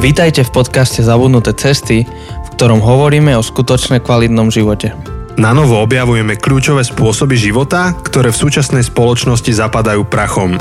[0.00, 4.96] Vítajte v podcaste Zabudnuté cesty, v ktorom hovoríme o skutočne kvalitnom živote.
[5.36, 10.56] Na novo objavujeme kľúčové spôsoby života, ktoré v súčasnej spoločnosti zapadajú prachom.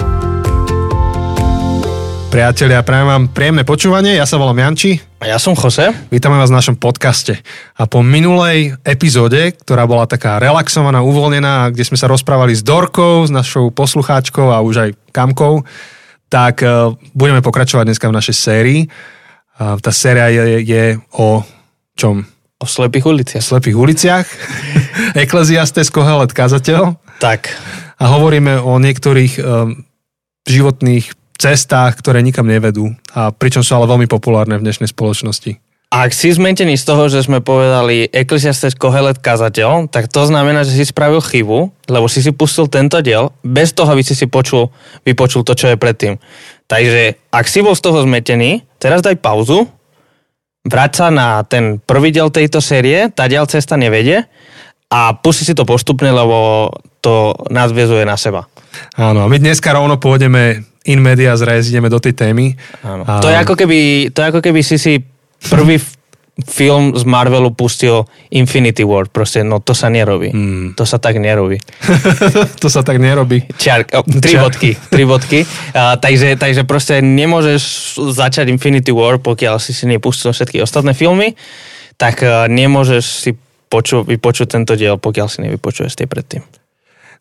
[2.36, 5.00] Priatelia, prajem vám príjemné počúvanie, ja sa volám Janči.
[5.24, 5.88] A ja som Jose.
[6.12, 7.40] Vítame vás v našom podcaste.
[7.80, 13.24] A po minulej epizóde, ktorá bola taká relaxovaná, uvoľnená, kde sme sa rozprávali s Dorkou,
[13.24, 15.64] s našou poslucháčkou a už aj Kamkou,
[16.28, 18.84] tak uh, budeme pokračovať dneska v našej sérii
[19.60, 21.44] tá séria je, je o
[22.00, 22.24] čom?
[22.60, 23.44] O slepých uliciach.
[23.44, 24.28] O slepých uliciach.
[25.28, 26.96] Ekleziastes Kohelet kazateľ.
[27.20, 27.52] Tak.
[28.00, 29.84] A hovoríme o niektorých um,
[30.48, 32.92] životných cestách, ktoré nikam nevedú.
[33.16, 35.56] A pričom sú ale veľmi populárne v dnešnej spoločnosti.
[35.90, 40.78] Ak si zmetený z toho, že sme povedali Ecclesiastes Kohelet kazateľ, tak to znamená, že
[40.78, 44.70] si spravil chybu, lebo si si pustil tento diel, bez toho, aby si si počul,
[45.02, 46.22] vypočul to, čo je predtým.
[46.70, 49.68] Takže ak si bol z toho zmetený, teraz daj pauzu,
[50.66, 54.26] vráť sa na ten prvý diel tejto série, tá diel cesta nevedie
[54.90, 56.72] a pusti si to postupne, lebo
[57.04, 58.50] to nadviezuje na seba.
[58.98, 62.56] Áno, my dneska rovno pôjdeme in media res, ideme do tej témy.
[62.82, 63.04] Áno.
[63.06, 63.22] A...
[63.22, 64.94] To, je ako keby, to je ako keby si si
[65.52, 65.78] prvý
[66.46, 70.32] film z Marvelu pustil Infinity War, proste, no to sa nerobí.
[70.32, 70.68] Mm.
[70.78, 71.60] To sa tak nerobí.
[72.64, 73.44] to sa tak nerobí.
[73.60, 74.44] Čiar, oh, tri Čiar.
[74.48, 75.40] bodky, tri bodky.
[75.44, 81.36] Uh, takže, takže proste nemôžeš začať Infinity War, pokiaľ si si nepustil všetky ostatné filmy,
[82.00, 83.32] tak uh, nemôžeš si
[83.68, 86.46] poču, vypočuť tento diel, pokiaľ si nevypočuješ tie predtým.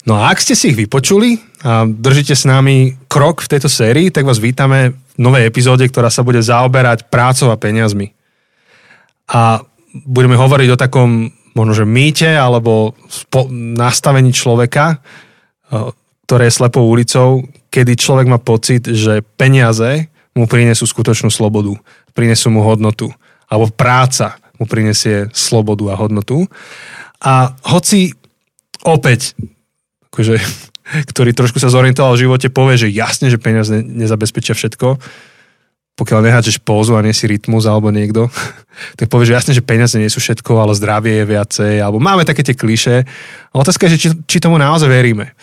[0.06, 4.08] No a ak ste si ich vypočuli a držíte s nami krok v tejto sérii,
[4.08, 8.17] tak vás vítame v novej epizóde, ktorá sa bude zaoberať prácou a peniazmi
[9.28, 9.60] a
[9.92, 11.10] budeme hovoriť o takom
[11.56, 15.90] možno, že mýte alebo spo- nastavení človeka, eh,
[16.28, 21.74] ktoré je slepou ulicou, kedy človek má pocit, že peniaze mu prinesú skutočnú slobodu,
[22.12, 23.10] prinesú mu hodnotu,
[23.48, 26.46] alebo práca mu prinesie slobodu a hodnotu.
[27.18, 28.14] A hoci
[28.84, 29.34] opäť,
[30.12, 30.38] akože,
[31.10, 35.00] ktorý trošku sa zorientoval v živote, povie, že jasne, že peniaze nezabezpečia všetko,
[35.98, 38.30] pokiaľ neháčeš pózu a nie si rytmus alebo niekto,
[38.98, 42.22] tak povieš, že jasne, že peniaze nie sú všetko, ale zdravie je viacej, alebo máme
[42.22, 43.02] také tie kliše.
[43.50, 45.34] A otázka je, že či, či tomu naozaj veríme.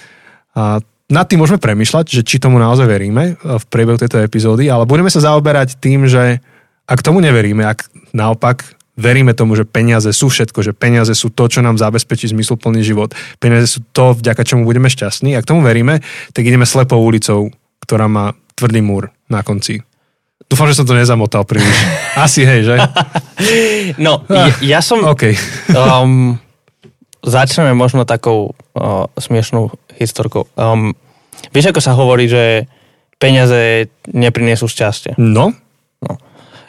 [0.55, 0.79] A
[1.11, 5.11] nad tým môžeme premyšľať, že či tomu naozaj veríme v priebehu tejto epizódy, ale budeme
[5.11, 6.41] sa zaoberať tým, že
[6.89, 7.85] ak tomu neveríme, ak
[8.15, 12.81] naopak veríme tomu, že peniaze sú všetko, že peniaze sú to, čo nám zabezpečí zmysluplný
[12.81, 16.01] život, peniaze sú to, vďaka čomu budeme šťastní, ak tomu veríme,
[16.31, 17.51] tak ideme slepou ulicou,
[17.83, 19.83] ktorá má tvrdý múr na konci.
[20.45, 21.73] Dúfam, že som to nezamotal príliš.
[22.19, 22.75] Asi hej, že?
[23.99, 25.03] No, ah, ja, ja som...
[25.03, 25.35] OK.
[25.75, 26.39] um,
[27.23, 30.47] začneme možno takou uh, smiešnou historkou.
[30.55, 30.95] Um,
[31.51, 32.67] vieš, ako sa hovorí, že
[33.19, 35.19] peniaze neprinesú šťastie?
[35.19, 35.55] No.
[36.03, 36.13] no.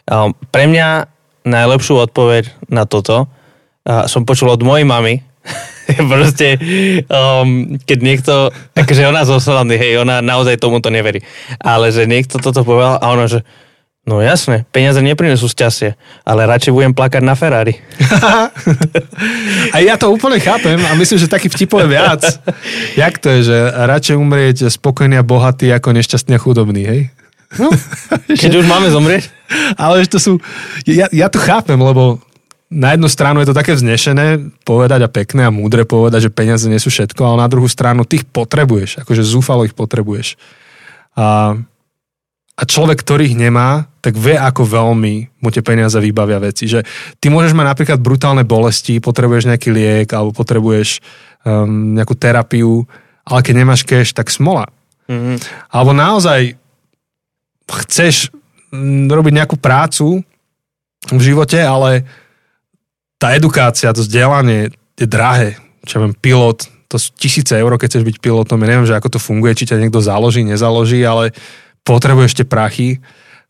[0.06, 1.10] Um, pre mňa
[1.46, 5.22] najlepšiu odpoveď na toto uh, som počul od mojej mamy,
[6.10, 6.58] proste,
[7.06, 8.34] um, keď niekto,
[8.74, 9.38] akože ona zo
[9.74, 11.22] hej, ona naozaj tomuto neverí,
[11.62, 13.46] ale že niekto toto povedal a ona, že
[14.06, 17.82] No jasné, peniaze neprinesú šťastie, ale radšej budem plakať na Ferrari.
[19.74, 22.22] a ja to úplne chápem a myslím, že taký vtipov je viac.
[22.94, 27.00] Jak to je, že radšej umrieť spokojný a bohatý ako nešťastný a chudobný, hej?
[27.58, 27.66] No,
[28.30, 29.26] keď už máme zomrieť.
[29.82, 30.38] Ale to sú,
[30.86, 32.22] ja, ja to chápem, lebo
[32.66, 36.66] na jednu stranu je to také vznešené povedať a pekné a múdre povedať, že peniaze
[36.66, 40.34] nie sú všetko, ale na druhú stranu ty ich potrebuješ, akože zúfalo ich potrebuješ.
[41.14, 41.56] A
[42.56, 46.64] a človek, ktorý ich nemá, tak vie, ako veľmi mu tie peniaze vybavia veci.
[46.64, 46.88] Že
[47.20, 51.04] ty môžeš mať napríklad brutálne bolesti, potrebuješ nejaký liek alebo potrebuješ
[51.44, 52.88] um, nejakú terapiu,
[53.28, 54.72] ale keď nemáš cash, tak smola.
[55.04, 55.36] Mm-hmm.
[55.68, 56.56] Alebo naozaj
[57.84, 58.32] chceš
[58.72, 60.24] mm, robiť nejakú prácu
[61.12, 62.08] v živote, ale
[63.16, 65.60] tá edukácia, to vzdelanie je drahé.
[65.86, 68.62] Čo viem, pilot, to sú tisíce eur, keď chceš byť pilotom.
[68.62, 71.34] Ja neviem, že ako to funguje, či ťa niekto založí, nezaloží, ale
[71.86, 72.98] potrebuješ tie prachy,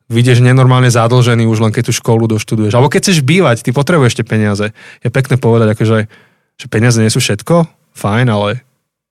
[0.06, 2.76] vidieš nenormálne zadlžený už len keď tú školu doštuduješ.
[2.76, 4.70] Alebo keď chceš bývať, ty potrebuješ tie peniaze.
[5.02, 5.98] Je pekné povedať, akože,
[6.56, 7.66] že peniaze nie sú všetko,
[7.96, 8.62] fajn, ale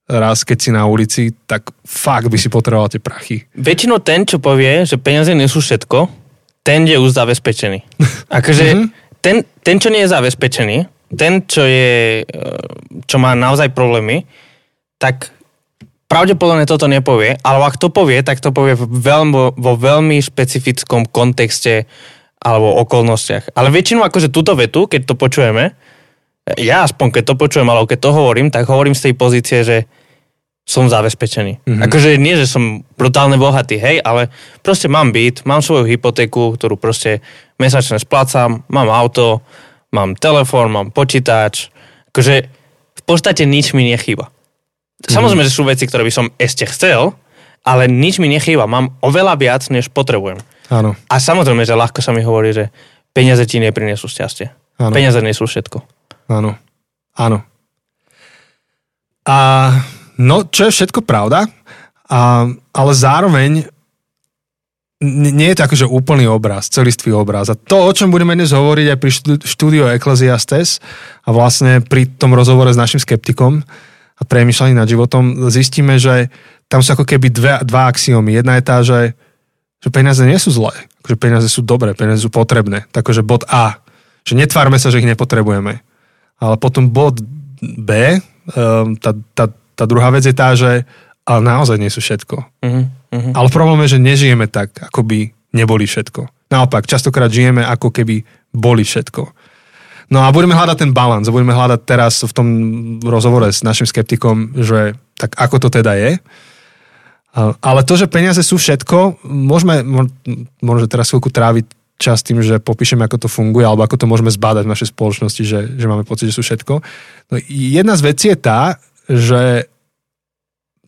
[0.05, 3.49] raz, keď si na ulici, tak fakt by si potreboval tie prachy.
[3.57, 6.07] Väčšinou ten, čo povie, že peniaze nie sú všetko,
[6.65, 7.79] ten je už zabezpečený.
[8.39, 9.04] Akože mm-hmm.
[9.25, 10.77] Ten, ten, čo nie je zabezpečený,
[11.17, 12.53] ten, čo, je, e,
[13.09, 14.29] čo má naozaj problémy,
[15.01, 15.33] tak
[16.05, 21.89] pravdepodobne toto nepovie, ale ak to povie, tak to povie veľmi, vo veľmi špecifickom kontexte
[22.37, 23.57] alebo okolnostiach.
[23.57, 25.73] Ale väčšinou akože túto vetu, keď to počujeme,
[26.61, 29.89] ja aspoň keď to počujem, alebo keď to hovorím, tak hovorím z tej pozície, že
[30.65, 31.61] som zabezpečený.
[31.61, 31.81] Mm-hmm.
[31.85, 34.33] Akože nie, že som brutálne bohatý, hej, ale
[34.65, 37.21] proste mám byt, mám svoju hypotéku, ktorú proste
[37.61, 39.45] mesačne splácam, mám auto,
[39.93, 41.69] mám telefón, mám počítač.
[42.09, 42.35] Akože
[42.97, 44.33] v podstate nič mi nechýba.
[44.33, 45.13] Mm-hmm.
[45.13, 47.13] Samozrejme, že sú veci, ktoré by som ešte chcel,
[47.61, 48.65] ale nič mi nechýba.
[48.65, 50.41] Mám oveľa viac, než potrebujem.
[50.73, 50.97] Áno.
[51.09, 52.73] A samozrejme, že ľahko sa mi hovorí, že
[53.13, 54.49] peniaze ti neprinesú šťastie.
[54.81, 54.93] Áno.
[54.93, 55.77] Peniaze nie sú všetko.
[56.29, 56.57] Áno.
[57.17, 57.45] Áno.
[59.25, 59.37] A
[60.15, 61.51] No, čo je všetko pravda,
[62.07, 63.67] a, ale zároveň
[65.03, 67.51] nie je to akože úplný obraz, celistvý obraz.
[67.51, 69.11] A to, o čom budeme dnes hovoriť aj pri
[69.43, 70.79] štúdiu Ecclesiastes
[71.27, 73.59] a vlastne pri tom rozhovore s našim skeptikom
[74.15, 76.31] a premyšľaní nad životom, zistíme, že
[76.71, 78.39] tam sú ako keby dve, dva axiomy.
[78.39, 79.19] Jedna je tá, že,
[79.83, 80.73] že peniaze nie sú zlé,
[81.03, 82.87] že peniaze sú dobré, peniaze sú potrebné.
[82.95, 83.83] Takže bod A,
[84.23, 85.83] že netvárme sa, že ich nepotrebujeme.
[86.39, 87.19] Ale potom bod
[87.59, 87.91] B,
[88.55, 90.87] ehm, tá, tá, tá druhá vec je tá, že
[91.25, 92.37] ale naozaj nie sú všetko.
[92.37, 93.33] Uh-huh, uh-huh.
[93.33, 96.53] Ale problém je, že nežijeme tak, ako by neboli všetko.
[96.53, 98.21] Naopak, častokrát žijeme, ako keby
[98.53, 99.25] boli všetko.
[100.13, 101.25] No a budeme hľadať ten balans.
[101.25, 102.47] Budeme hľadať teraz v tom
[103.01, 106.11] rozhovore s našim skeptikom, že tak ako to teda je.
[107.35, 109.81] Ale to, že peniaze sú všetko, môžeme,
[110.61, 111.65] môžeme teraz chvíľku tráviť
[111.97, 115.43] čas tým, že popíšeme, ako to funguje, alebo ako to môžeme zbádať v našej spoločnosti,
[115.43, 116.73] že, že máme pocit, že sú všetko.
[117.31, 118.79] No, jedna z vecí je tá,
[119.09, 119.69] že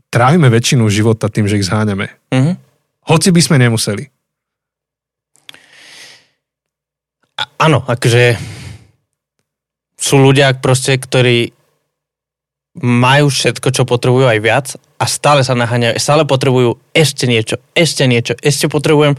[0.10, 2.10] trávime väčšinu života tým, že ich zháňame.
[2.34, 2.56] Mm-hmm.
[3.08, 4.04] Hoci by sme nemuseli.
[7.38, 8.36] A- áno, akože
[9.98, 11.54] sú ľudia proste, ktorí
[12.78, 14.68] majú všetko, čo potrebujú aj viac
[15.02, 19.18] a stále sa naháňajú, stále potrebujú ešte niečo, ešte niečo, ešte potrebujem.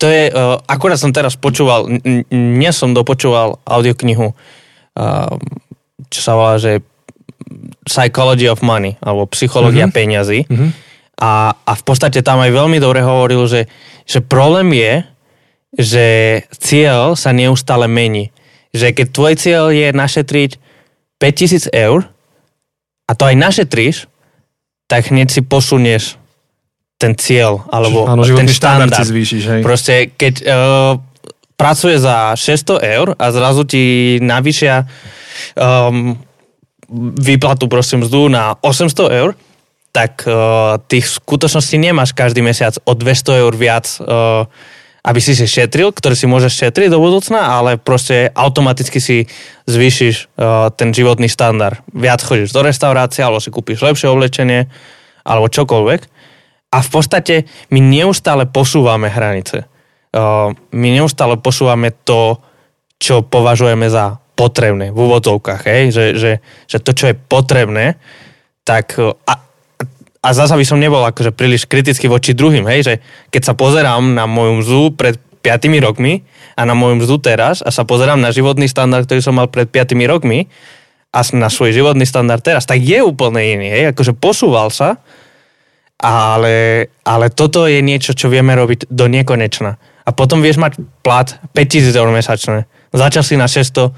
[0.00, 1.88] To je, uh, akurát som teraz počúval,
[2.32, 5.32] nie som dopočúval audioknihu, uh,
[6.08, 6.84] čo sa volá, že
[7.86, 9.98] Psychology of Money, alebo Psychológia mm-hmm.
[9.98, 10.40] peňazí.
[10.46, 10.70] Mm-hmm.
[11.20, 13.68] A, a v podstate tam aj veľmi dobre hovoril, že,
[14.08, 14.94] že problém je,
[15.76, 16.06] že
[16.56, 18.32] cieľ sa neustále mení.
[18.72, 20.50] Že keď tvoj cieľ je našetriť
[21.20, 22.08] 5000 eur
[23.06, 23.96] a to aj našetríš,
[24.88, 26.18] tak hneď si posunieš
[27.00, 28.92] ten cieľ, alebo Áno, ten štandard.
[28.92, 29.60] Si zvýšiš, hej.
[29.64, 30.92] Proste, keď uh,
[31.56, 34.84] pracuje za 600 eur a zrazu ti navýšia
[35.56, 36.16] um,
[37.18, 39.38] výplatu prosím mzdu na 800 eur,
[39.90, 44.46] tak uh, ty v skutočnosti nemáš každý mesiac o 200 eur viac, uh,
[45.02, 49.26] aby si si šetril, ktorý si môžeš šetriť do budúcna, ale proste automaticky si
[49.66, 51.82] zvýšiš uh, ten životný štandard.
[51.90, 54.70] Viac chodíš do reštaurácie, alebo si kúpiš lepšie oblečenie,
[55.26, 56.00] alebo čokoľvek.
[56.70, 57.34] A v podstate
[57.74, 59.66] my neustále posúvame hranice.
[60.14, 62.38] Uh, my neustále posúvame to,
[63.00, 65.82] čo považujeme za potrebné, v úvodzovkách, hej?
[65.92, 66.32] Že, že,
[66.64, 68.00] že to, čo je potrebné,
[68.64, 69.34] tak a,
[70.20, 72.80] a zasa by som nebol akože príliš kritický voči druhým, hej?
[72.88, 72.94] Že
[73.28, 76.24] keď sa pozerám na moju mzdu pred 5 rokmi
[76.56, 79.68] a na moju mzdu teraz a sa pozerám na životný standard, ktorý som mal pred
[79.68, 80.48] 5 rokmi
[81.12, 83.84] a na svoj životný standard teraz, tak je úplne iný, hej?
[83.92, 85.00] Akože posúval sa,
[86.00, 89.76] ale, ale toto je niečo, čo vieme robiť do nekonečna.
[90.04, 92.64] A potom vieš mať plat 5000 eur mesačné.
[92.90, 93.94] Začal si na 600,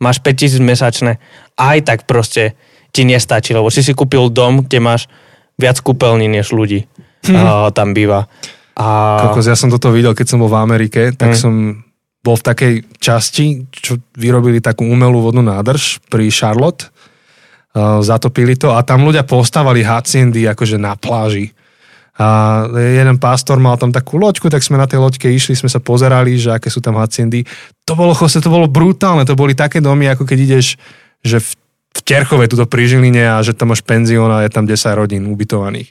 [0.00, 1.12] máš 5000 mesačné,
[1.56, 2.52] aj tak proste
[2.94, 5.10] ti nestačí, lebo si si kúpil dom, kde máš
[5.58, 6.86] viac kúpeľní než ľudí
[7.26, 7.34] hm.
[7.34, 8.30] uh, tam býva.
[8.74, 8.86] A...
[9.30, 11.38] Kokos, ja som toto videl, keď som bol v Amerike, tak hm.
[11.38, 11.54] som
[12.24, 16.88] bol v takej časti, čo vyrobili takú umelú vodnú nádrž pri Charlotte.
[17.74, 21.50] Uh, zatopili to a tam ľudia postávali haciendy akože na pláži
[22.14, 22.26] a
[22.70, 26.38] jeden pastor mal tam takú loďku, tak sme na tej loďke išli, sme sa pozerali,
[26.38, 27.42] že aké sú tam haciendy.
[27.90, 30.78] To bolo, chose, to bolo brutálne, to boli také domy, ako keď ideš,
[31.26, 31.58] že v,
[31.90, 35.26] v Terchove, tuto pri Žiline a že tam máš penzión a je tam 10 rodín
[35.26, 35.90] ubytovaných.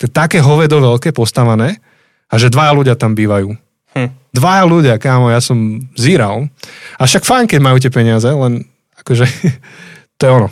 [0.00, 1.84] To je také hovedo veľké postavané
[2.32, 3.52] a že dvaja ľudia tam bývajú.
[3.92, 4.10] Hm.
[4.32, 6.48] Dvaja ľudia, kámo, ja som zíral.
[6.96, 8.64] A však fajn, keď majú tie peniaze, len
[9.04, 9.28] akože
[10.16, 10.48] to je ono.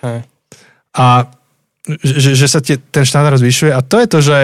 [0.00, 0.24] Hm.
[0.96, 1.28] A
[1.86, 4.38] že, že sa tie, ten štandard zvyšuje a to je to, že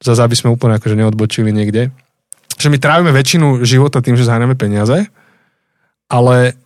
[0.00, 1.92] zase aby sme úplne akože neodbočili niekde,
[2.56, 5.08] že my trávime väčšinu života tým, že zháňame peniaze,
[6.08, 6.56] ale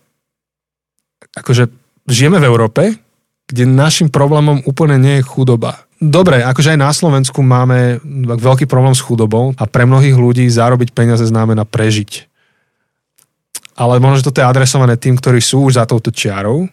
[1.35, 1.71] akože
[2.07, 2.83] žijeme v Európe,
[3.49, 5.87] kde našim problémom úplne nie je chudoba.
[5.99, 7.99] Dobre, akože aj na Slovensku máme
[8.39, 12.29] veľký problém s chudobou a pre mnohých ľudí zarobiť peniaze znamená prežiť.
[13.75, 16.67] Ale možno, že toto je adresované tým, ktorí sú už za touto čiarou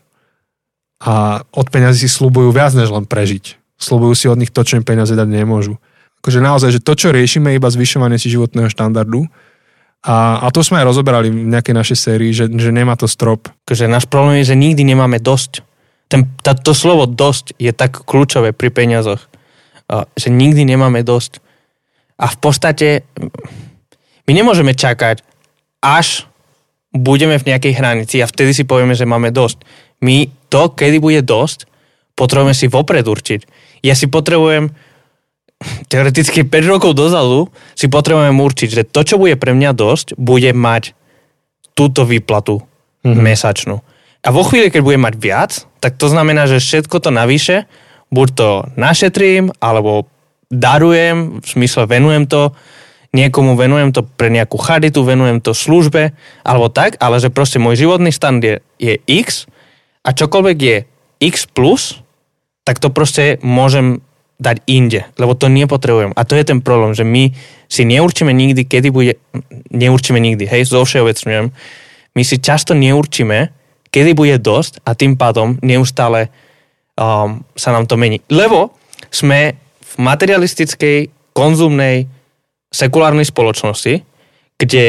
[1.01, 3.61] a od peňazí si slúbujú viac než len prežiť.
[3.77, 5.77] Slúbujú si od nich to, čo im peniaze dať nemôžu.
[6.25, 9.29] Akože naozaj, že to, čo riešime, je iba zvyšovanie si životného štandardu.
[10.07, 13.53] A, a to sme aj rozoberali v nejakej našej sérii, že, že nemá to strop.
[13.67, 15.61] Akože náš problém je, že nikdy nemáme dosť.
[16.07, 19.27] Ten, tá, to slovo dosť je tak kľúčové pri peniazoch,
[20.15, 21.43] že nikdy nemáme dosť.
[22.17, 22.89] A v podstate
[24.25, 25.21] my nemôžeme čakať,
[25.85, 26.25] až
[26.95, 29.63] budeme v nejakej hranici a vtedy si povieme, že máme dosť.
[30.01, 31.69] My to, kedy bude dosť,
[32.17, 33.41] potrebujeme si vopred určiť.
[33.85, 34.73] Ja si potrebujem
[35.89, 40.53] teoreticky 5 rokov dozadu si potrebujem určiť, že to, čo bude pre mňa dosť, bude
[40.53, 40.93] mať
[41.77, 42.65] túto výplatu
[43.05, 43.21] mm-hmm.
[43.21, 43.81] mesačnú.
[44.27, 47.71] A vo chvíli, keď budem mať viac, tak to znamená, že všetko to navyše,
[48.11, 50.11] buď to našetrím, alebo
[50.51, 52.51] darujem, v smysle venujem to,
[53.15, 56.11] niekomu venujem to pre nejakú charitu, venujem to službe,
[56.43, 59.47] alebo tak, ale že proste môj životný stand je, je X
[60.07, 60.77] a čokoľvek je
[61.27, 61.99] X plus,
[62.63, 63.99] tak to proste môžem
[64.37, 66.13] dať inde, lebo to nepotrebujem.
[66.13, 67.33] A to je ten problém, že my
[67.67, 69.17] si neurčíme nikdy, kedy bude,
[69.73, 71.51] neurčíme nikdy, hej, zo všeobecňujem,
[72.17, 73.53] my si často neurčíme,
[73.89, 76.29] kedy bude dosť a tým pádom neustále
[76.97, 78.21] um, sa nám to mení.
[78.29, 78.77] Lebo
[79.09, 80.97] sme v materialistickej,
[81.33, 82.09] konzumnej,
[82.69, 84.05] sekulárnej spoločnosti,
[84.61, 84.85] kde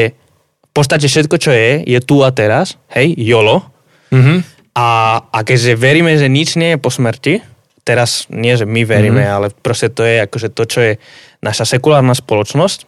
[0.64, 3.64] v podstate všetko, čo je, je tu a teraz, hej, YOLO.
[4.12, 4.57] Mm-hmm.
[4.74, 7.40] A, a keďže veríme, že nič nie je po smrti,
[7.82, 9.36] teraz nie, že my veríme, mm-hmm.
[9.40, 10.92] ale proste to je akože to, čo je
[11.40, 12.84] naša sekulárna spoločnosť,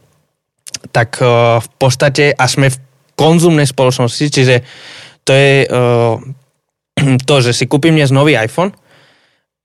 [0.93, 2.79] tak uh, v podstate a sme v
[3.17, 4.61] konzumnej spoločnosti, čiže
[5.25, 6.21] to je uh,
[7.29, 8.77] to, že si kúpim dnes nový iPhone,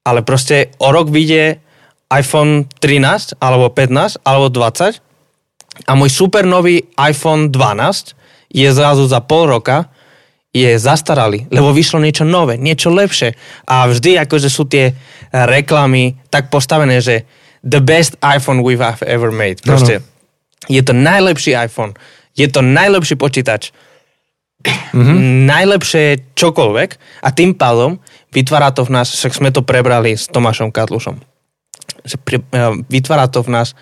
[0.08, 1.60] ale proste o rok vyjde
[2.14, 5.04] iPhone 13, alebo 15, alebo 20
[5.84, 8.16] a môj super nový iPhone 12
[8.56, 9.92] je zrazu za pol roka
[10.56, 13.36] je zastaralý, lebo vyšlo niečo nové, niečo lepšie.
[13.68, 14.96] A vždy akože sú tie
[15.36, 17.28] reklamy tak postavené, že
[17.60, 19.60] the best iPhone we've ever made.
[19.68, 20.72] Proste no, no.
[20.72, 21.92] je to najlepší iPhone,
[22.40, 23.76] je to najlepší počítač,
[24.64, 25.44] mm-hmm.
[25.44, 28.00] najlepšie čokoľvek a tým pádom
[28.32, 33.50] vytvára to v nás, však sme to prebrali s Tomášom Katlušom, uh, vytvára to v
[33.52, 33.76] nás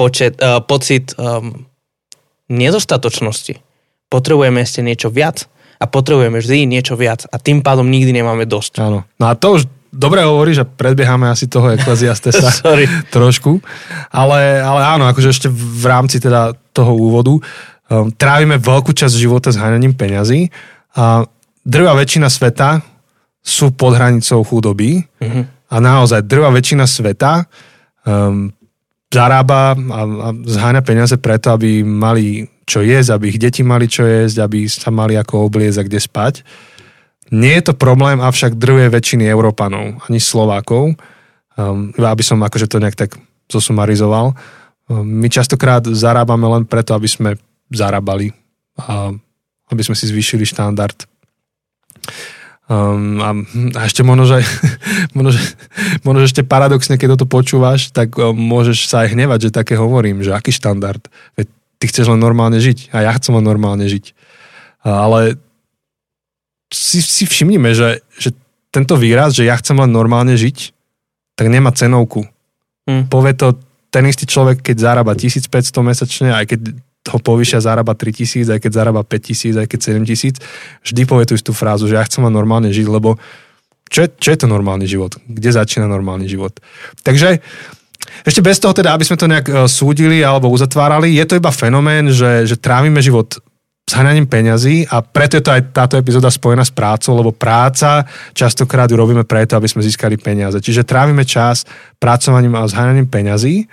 [0.00, 1.68] počet, uh, pocit um,
[2.48, 3.60] nedostatočnosti.
[4.08, 5.44] Potrebujeme ešte niečo viac
[5.84, 8.80] a potrebujeme vždy niečo viac a tým pádom nikdy nemáme dosť.
[8.80, 9.04] Áno.
[9.20, 12.48] No a to už dobre hovorí, že predbiehame asi toho Ekleziastesa
[13.14, 13.60] trošku,
[14.08, 19.52] ale, ale áno, akože ešte v rámci teda toho úvodu um, trávime veľkú časť života
[19.52, 20.48] s háňaním peňazí
[20.96, 21.28] a
[21.62, 22.80] drvá väčšina sveta
[23.44, 25.44] sú pod hranicou chudoby mm-hmm.
[25.68, 27.44] a naozaj drvá väčšina sveta
[28.08, 28.50] um,
[29.12, 34.04] zarába a, a zháňa peniaze preto, aby mali čo jesť, aby ich deti mali čo
[34.04, 36.34] jesť, aby sa mali ako obliecť a kde spať.
[37.32, 40.96] Nie je to problém avšak drvie väčšiny Európanov, ani Slovákov.
[41.54, 43.14] Um, aby som akože to nejak tak
[43.46, 44.34] zosumarizoval.
[44.90, 47.38] Um, my častokrát zarábame len preto, aby sme
[47.70, 48.34] zarábali
[48.74, 49.14] a
[49.70, 51.06] aby sme si zvýšili štandard.
[52.64, 53.36] Um, a,
[53.76, 54.40] a ešte možno, že,
[55.16, 55.42] možno, že,
[56.00, 59.76] možno, že ešte paradoxne, keď toto počúvaš, tak um, môžeš sa aj hnevať, že také
[59.76, 61.04] hovorím, že aký štandard.
[61.36, 64.16] Veď ty chceš len normálne žiť a ja chcem len normálne žiť.
[64.84, 65.36] Ale
[66.72, 68.32] si, si všimnime, že, že
[68.72, 70.72] tento výraz, že ja chcem len normálne žiť,
[71.36, 72.24] tak nemá cenovku.
[72.88, 73.04] Hmm.
[73.12, 73.60] Povie to
[73.92, 75.52] ten istý človek, keď zarába 1500
[75.84, 76.60] mesačne, aj keď
[77.04, 80.40] ho povyšia zarába 3000, aj keď zarába 5000, aj keď 7000,
[80.84, 83.20] vždy povie tú istú frázu, že ja chcem normálne žiť, lebo
[83.92, 85.20] čo je, čo je to normálny život?
[85.28, 86.56] Kde začína normálny život?
[87.04, 87.44] Takže
[88.24, 91.52] ešte bez toho teda, aby sme to nejak e, súdili alebo uzatvárali, je to iba
[91.52, 93.36] fenomén, že, že trávime život
[93.84, 98.08] s hľadaním peňazí a preto je to aj táto epizóda spojená s prácou, lebo práca
[98.32, 100.56] častokrát ju robíme preto, aby sme získali peniaze.
[100.56, 101.68] Čiže trávime čas
[102.00, 103.68] pracovaním a zháňaním peňazí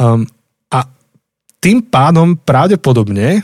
[0.00, 0.24] um,
[0.72, 0.88] a
[1.58, 3.42] tým pádom pravdepodobne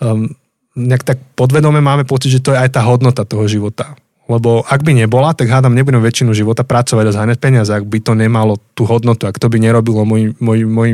[0.00, 0.32] um,
[0.78, 3.98] nejak tak podvedome máme pocit, že to je aj tá hodnota toho života.
[4.28, 7.98] Lebo ak by nebola, tak hádam, nebudem väčšinu života pracovať a zháňať peniaze, ak by
[8.04, 10.90] to nemalo tú hodnotu, ak to by nerobilo môj, môj, môj,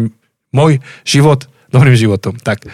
[0.54, 0.72] môj
[1.02, 2.38] život dobrým životom.
[2.38, 2.70] Tak.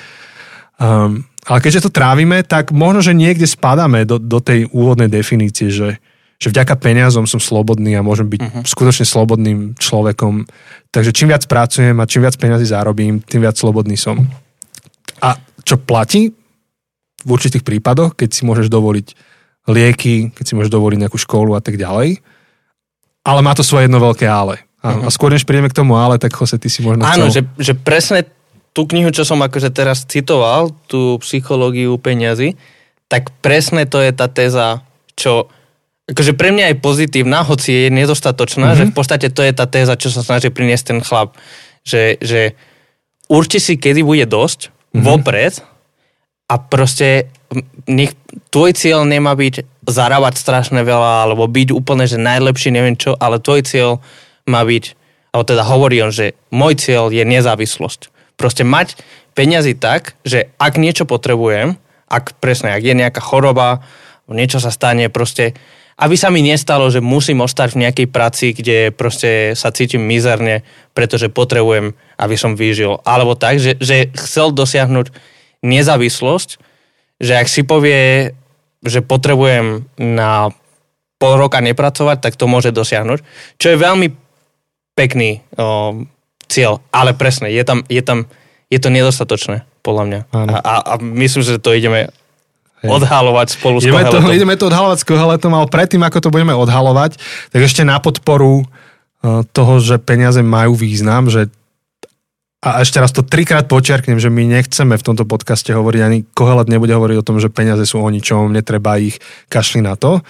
[0.76, 5.72] Um, ale keďže to trávime, tak možno, že niekde spadáme do, do tej úvodnej definície,
[5.72, 5.96] že,
[6.40, 8.62] že vďaka peniazom som slobodný a môžem byť uh-huh.
[8.64, 10.48] skutočne slobodným človekom.
[10.88, 14.24] Takže čím viac pracujem a čím viac peniazy zarobím, tým viac slobodný som.
[15.20, 15.36] A
[15.68, 16.32] čo platí
[17.20, 19.06] v určitých prípadoch, keď si môžeš dovoliť
[19.68, 22.24] lieky, keď si môžeš dovoliť nejakú školu a tak ďalej.
[23.20, 24.64] Ale má to svoje jedno veľké ale.
[24.80, 25.06] A, uh-huh.
[25.06, 27.44] a skôr než prídeme k tomu ale, tak Jose, ty si možno Áno, chcel...
[27.60, 28.24] že, že presne
[28.72, 32.56] tú knihu, čo som akože teraz citoval, tú psychológiu peňazí,
[33.12, 34.80] tak presne to je tá téza,
[35.20, 35.52] čo
[36.10, 38.78] akože pre mňa je pozitívna, hoci je nedostatočná, uh-huh.
[38.78, 41.38] že v podstate to je tá téza, čo sa snaží priniesť ten chlap.
[41.86, 42.40] Že, že
[43.30, 45.00] urči si, kedy bude dosť, uh-huh.
[45.06, 45.62] vopred
[46.50, 47.30] a proste
[47.86, 48.14] nech
[48.50, 53.42] tvoj cieľ nemá byť zarábať strašne veľa, alebo byť úplne, že najlepší, neviem čo, ale
[53.42, 53.90] tvoj cieľ
[54.46, 54.84] má byť,
[55.34, 58.10] alebo teda hovorí on, že môj cieľ je nezávislosť.
[58.34, 58.98] Proste mať
[59.34, 61.78] peniazy tak, že ak niečo potrebujem,
[62.10, 63.82] ak presne, ak je nejaká choroba,
[64.30, 65.58] niečo sa stane, proste
[66.00, 70.64] aby sa mi nestalo, že musím ostať v nejakej práci, kde proste sa cítim mizerne,
[70.96, 73.04] pretože potrebujem, aby som vyžil.
[73.04, 75.12] Alebo tak, že, že chcel dosiahnuť
[75.60, 76.50] nezávislosť,
[77.20, 78.32] že ak si povie,
[78.80, 80.48] že potrebujem na
[81.20, 83.20] pol roka nepracovať, tak to môže dosiahnuť.
[83.60, 84.08] Čo je veľmi
[84.96, 86.08] pekný o,
[86.48, 88.24] cieľ, ale presne, je tam, je tam,
[88.72, 90.20] je to nedostatočné, podľa mňa.
[90.32, 92.08] A, a, a myslím, že to ideme.
[92.84, 94.22] Odhalovať spolu ideme s Koheletom.
[94.24, 97.20] To, ideme to odhalovať s Koheletom, ale predtým, ako to budeme odhalovať,
[97.52, 101.52] tak ešte na podporu uh, toho, že peniaze majú význam, že
[102.60, 106.68] a ešte raz to trikrát počiarknem, že my nechceme v tomto podcaste hovoriť, ani Kohelet
[106.68, 109.16] nebude hovoriť o tom, že peniaze sú o ničom, netreba ich,
[109.48, 110.20] kašli na to.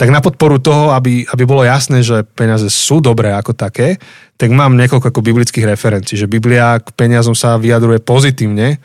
[0.00, 4.00] Tak na podporu toho, aby, aby bolo jasné, že peniaze sú dobré ako také,
[4.40, 8.80] tak mám niekoľko ako biblických referencií, že Biblia k peniazom sa vyjadruje pozitívne,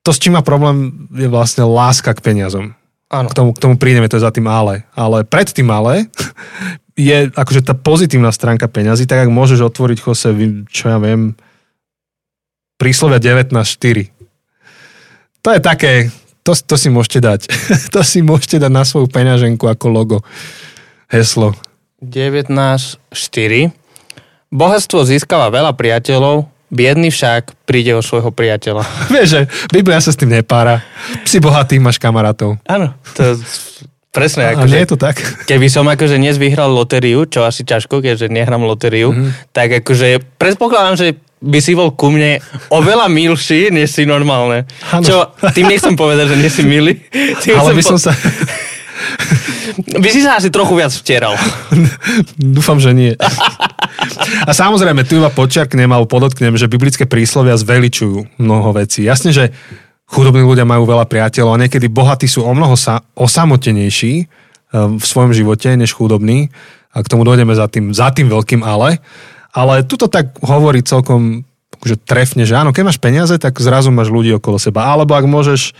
[0.00, 2.72] to, s čím má problém, je vlastne láska k peniazom.
[3.10, 3.26] Áno.
[3.26, 4.86] K tomu, k tomu prídeme, to je za tým ale.
[4.94, 6.06] Ale pred tým ale
[6.96, 10.30] je akože tá pozitívna stránka peňazí, tak ak môžeš otvoriť Jose,
[10.70, 11.34] čo ja viem,
[12.78, 14.08] príslovia 19.4.
[15.40, 15.92] To je také,
[16.46, 17.40] to, to si môžete dať.
[17.94, 20.18] to si môžete dať na svoju peňaženku ako logo.
[21.10, 21.52] Heslo.
[22.00, 22.96] 19.4.
[24.50, 28.86] Bohatstvo získava veľa priateľov, Biedný však príde o svojho priateľa.
[29.14, 29.40] Vieš, že
[29.74, 30.86] Biblia sa s tým nepára.
[31.26, 32.62] Si bohatý, máš kamarátov.
[32.70, 33.34] Áno, to
[34.14, 34.54] presne.
[34.54, 35.18] Ako, nie je to tak.
[35.50, 39.50] Keby som akože dnes vyhral lotériu, čo asi ťažko, keďže nehrám lotériu, mm-hmm.
[39.50, 41.08] tak akože predpokladám, že
[41.40, 44.68] by si bol ku mne oveľa milší, než si normálne.
[44.92, 45.02] Ano.
[45.02, 45.16] Čo,
[45.56, 47.00] tým nechcem povedať, že nie si milý.
[47.40, 47.96] Tým Ale by po...
[47.96, 48.12] som sa...
[49.76, 51.34] by si sa asi trochu viac vtieral.
[52.56, 53.12] Dúfam, že nie.
[54.48, 59.04] A samozrejme, tu iba počiarknem alebo podotknem, že biblické príslovia zveličujú mnoho vecí.
[59.04, 59.50] Jasne, že
[60.08, 64.26] chudobní ľudia majú veľa priateľov a niekedy bohatí sú o mnoho sa, osamotenejší eh,
[64.74, 66.50] v svojom živote než chudobní.
[66.90, 68.98] A k tomu dojdeme za tým, za tým veľkým ale.
[69.54, 71.46] Ale tuto tak hovorí celkom
[71.80, 74.92] že akože trefne, že áno, keď máš peniaze, tak zrazu máš ľudí okolo seba.
[74.92, 75.72] Alebo ak môžeš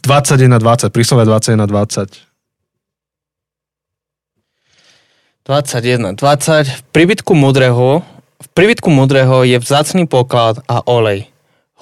[0.00, 2.29] 21 na 20, príslovia 21 na 20
[5.50, 6.62] 21, 20.
[6.62, 8.06] V príbytku mudrého,
[8.38, 11.26] v príbytku mudrého je vzácný poklad a olej.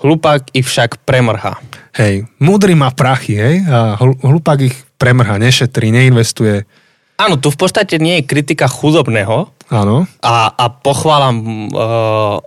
[0.01, 1.61] Hlupák ich však premrhá.
[1.93, 6.65] Hej, múdry má prachy, hej, a hlupák ich premrhá, nešetrí, neinvestuje.
[7.21, 9.53] Áno, tu v podstate nie je kritika chudobného.
[9.69, 10.09] Áno.
[10.25, 12.41] A, a pochvála uh,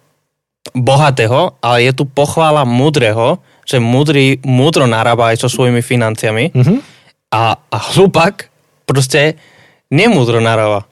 [0.74, 3.38] bohatého, ale je tu pochvála múdreho,
[3.70, 6.50] že múdry, múdro narába aj so svojimi financiami.
[6.50, 6.78] Mm-hmm.
[7.30, 8.50] A, a hlupák
[8.90, 9.38] proste
[9.94, 10.90] nemúdro narába.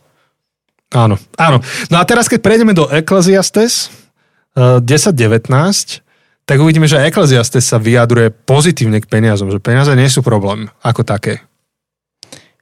[0.90, 1.62] Áno, áno.
[1.94, 3.94] No a teraz, keď prejdeme do Ecclesiastes
[4.58, 5.46] uh, eh, 10.19,
[6.50, 11.06] tak uvidíme, že Ecclesiastes sa vyjadruje pozitívne k peniazom, že peniaze nie sú problém ako
[11.06, 11.46] také.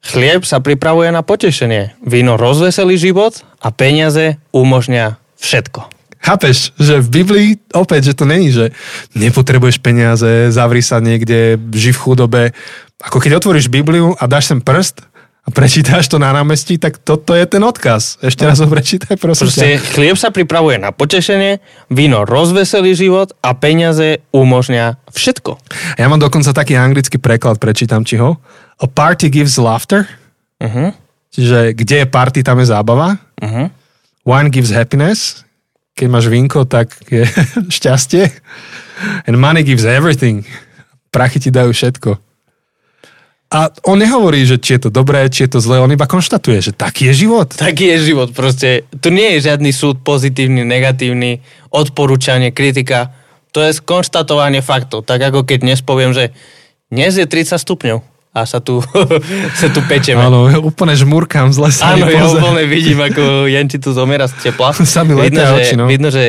[0.03, 5.87] Chlieb sa pripravuje na potešenie, víno rozveselí život a peniaze umožňa všetko.
[6.19, 8.75] Chápeš, že v Biblii opäť, že to není, že
[9.15, 12.43] nepotrebuješ peniaze, zavri sa niekde, ži v chudobe.
[12.99, 15.07] Ako keď otvoríš Bibliu a dáš sem prst,
[15.47, 18.19] a prečítáš to na námestí, tak toto je ten odkaz.
[18.19, 19.47] Ešte raz ho prečítaj, prosím.
[19.47, 25.55] Proste chlieb sa pripravuje na potešenie, víno rozveselý život a peniaze umožňa všetko.
[25.95, 28.35] Ja mám dokonca taký anglický preklad, prečítam ti ho.
[28.75, 30.03] A party gives laughter.
[30.59, 30.91] Uh-huh.
[31.31, 33.15] Čiže kde je party, tam je zábava.
[33.39, 33.71] Uh-huh.
[34.27, 35.47] Wine gives happiness.
[35.95, 37.23] Keď máš vínko, tak je
[37.79, 38.35] šťastie.
[39.23, 40.43] And money gives everything.
[41.07, 42.26] Prachy ti dajú všetko.
[43.47, 46.59] A on nehovorí, že či je to dobré, či je to zlé, on iba konštatuje,
[46.59, 47.47] že taký je život.
[47.47, 48.83] Taký je život, proste.
[48.99, 51.39] Tu nie je žiadny súd pozitívny, negatívny,
[51.71, 53.15] odporúčanie, kritika.
[53.55, 55.07] To je skonštatovanie faktov.
[55.07, 56.35] Tak ako keď dnes poviem, že
[56.91, 58.77] dnes je 30 stupňov a sa tu,
[59.61, 60.21] sa tu pečeme.
[60.21, 61.97] Áno, úplne žmurkám z lesa.
[61.97, 64.77] Áno, ja úplne vidím, ako Janči tu zomiera z tepla.
[64.85, 65.85] Sami vidno, že, oči, no.
[65.89, 66.23] vidno, že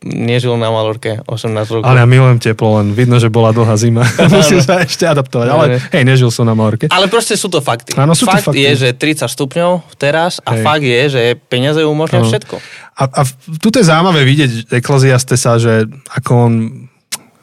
[0.00, 1.84] nežil na Malorke 18 rokov.
[1.84, 4.08] Ale ja milujem teplo, len vidno, že bola dlhá zima.
[4.32, 5.46] Musím sa ešte adaptovať.
[5.52, 6.88] Ale hej, nežil som na Malorke.
[6.88, 7.92] Ale proste sú to fakty.
[8.00, 8.64] Áno, sú fakt to fakty.
[8.64, 10.64] je, že 30 stupňov teraz a hej.
[10.64, 12.56] fakt je, že peniaze umožňujú všetko.
[12.98, 13.22] A, a
[13.62, 14.50] tu je zaujímavé vidieť
[15.38, 16.54] sa, že ako on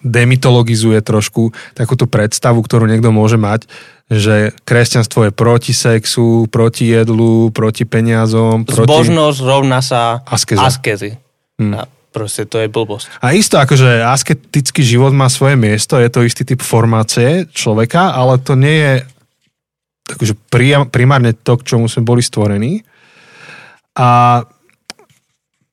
[0.06, 3.66] demitologizuje trošku takúto predstavu, ktorú niekto môže mať,
[4.06, 8.62] že kresťanstvo je proti sexu, proti jedlu, proti peniazom.
[8.64, 8.86] Proti...
[8.86, 10.62] Zbožnosť rovná sa askeza.
[10.62, 11.18] askezy.
[11.58, 11.74] Hmm.
[11.74, 11.82] A
[12.14, 13.10] proste to je blbosť.
[13.20, 18.38] A isto akože asketický život má svoje miesto, je to istý typ formácie človeka, ale
[18.38, 18.94] to nie je
[20.06, 20.34] akože
[20.94, 22.86] primárne to, k čomu sme boli stvorení.
[23.98, 24.40] A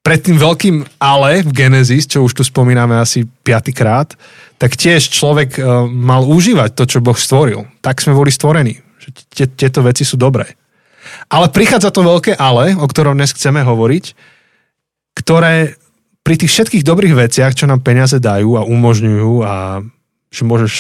[0.03, 4.19] pred tým veľkým ale v Genesis, čo už tu spomíname asi piatýkrát,
[4.59, 7.71] tak tiež človek uh, mal užívať to, čo Boh stvoril.
[7.79, 8.83] Tak sme boli stvorení.
[9.35, 10.59] Tieto veci sú dobré.
[11.31, 14.05] Ale prichádza to veľké ale, o ktorom dnes chceme hovoriť,
[15.19, 15.79] ktoré
[16.23, 19.83] pri tých všetkých dobrých veciach, čo nám peniaze dajú a umožňujú a
[20.31, 20.75] že môžeš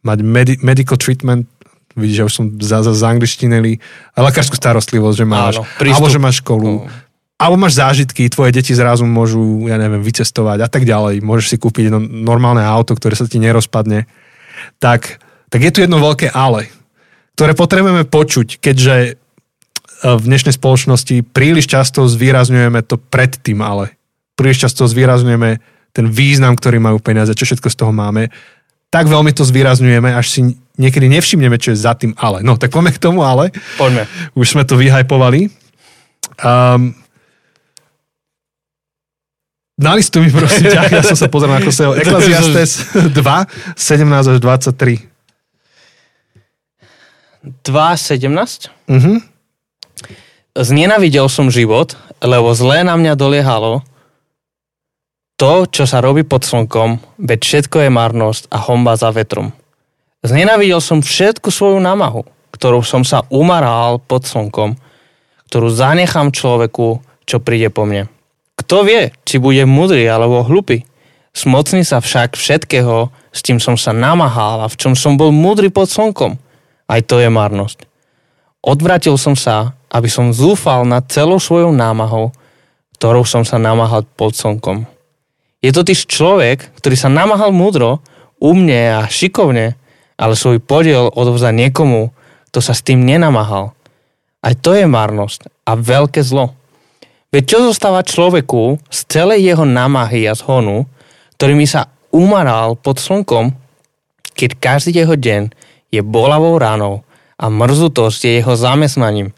[0.00, 1.44] mať medi- medical treatment,
[1.92, 3.76] vidíš, že už som za, za, za angličtineli,
[4.16, 7.09] lekárskú starostlivosť, že máš, Áno, alebo že máš školu, no
[7.40, 11.24] alebo máš zážitky, tvoje deti zrazu môžu, ja neviem, vycestovať a tak ďalej.
[11.24, 14.04] Môžeš si kúpiť jedno normálne auto, ktoré sa ti nerozpadne.
[14.76, 15.16] Tak,
[15.48, 16.68] tak je tu jedno veľké ale,
[17.40, 19.12] ktoré potrebujeme počuť, keďže e,
[20.04, 23.96] v dnešnej spoločnosti príliš často zvýrazňujeme to pred tým ale.
[24.36, 28.28] Príliš často zvýrazňujeme ten význam, ktorý majú peniaze, čo všetko z toho máme.
[28.92, 30.40] Tak veľmi to zvýrazňujeme, až si
[30.76, 32.44] niekedy nevšimneme, čo je za tým ale.
[32.44, 33.48] No, tak poďme k tomu ale.
[33.80, 34.04] Poďme.
[34.36, 35.48] Už sme to vyhajpovali.
[36.44, 36.99] Um,
[39.80, 41.96] Nalistuj mi prosím ťa, ja som sa pozrel na kosel.
[42.00, 45.08] Ecclesiastes 2, 17 až 23.
[47.64, 48.68] 2, 17?
[48.92, 49.24] Mhm.
[50.50, 53.80] Znenavidel som život, lebo zlé na mňa doliehalo
[55.40, 59.56] to, čo sa robí pod slnkom, veď všetko je marnosť a homba za vetrom.
[60.20, 64.76] Znenavidel som všetku svoju námahu, ktorú som sa umaral pod slnkom,
[65.48, 68.12] ktorú zanechám človeku, čo príde po mne.
[68.60, 70.84] Kto vie, či bude mudrý alebo hlupý?
[71.32, 75.72] Smocný sa však všetkého, s tým som sa namáhal a v čom som bol múdry
[75.72, 76.36] pod slnkom.
[76.84, 77.88] Aj to je marnosť.
[78.60, 82.36] Odvratil som sa, aby som zúfal nad celou svojou námahou,
[83.00, 84.84] ktorou som sa namáhal pod slnkom.
[85.64, 88.04] Je totiž človek, ktorý sa namáhal múdro,
[88.36, 89.80] umne a šikovne,
[90.20, 92.12] ale svoj podiel odovzá niekomu,
[92.52, 93.72] kto sa s tým nenamáhal.
[94.44, 96.59] Aj to je marnosť a veľké zlo.
[97.30, 100.90] Veď čo zostáva človeku z celej jeho námahy a zhonu,
[101.38, 103.54] ktorými sa umaral pod slnkom,
[104.34, 105.54] keď každý jeho deň
[105.94, 107.06] je bolavou ránou
[107.38, 109.30] a mrzutosť je jeho zamestnaním.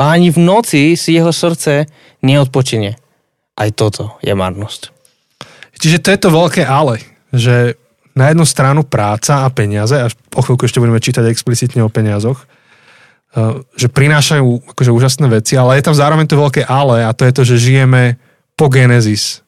[0.00, 1.84] A ani v noci si jeho srdce
[2.24, 2.96] neodpočine.
[3.52, 4.88] Aj toto je marnosť.
[5.76, 7.04] Čiže to je to veľké ale,
[7.36, 7.76] že
[8.16, 12.48] na jednu stranu práca a peniaze, až po chvíľku ešte budeme čítať explicitne o peniazoch,
[13.78, 17.32] že prinášajú akože úžasné veci, ale je tam zároveň to veľké ale a to je
[17.32, 18.18] to, že žijeme
[18.58, 19.46] po Genesis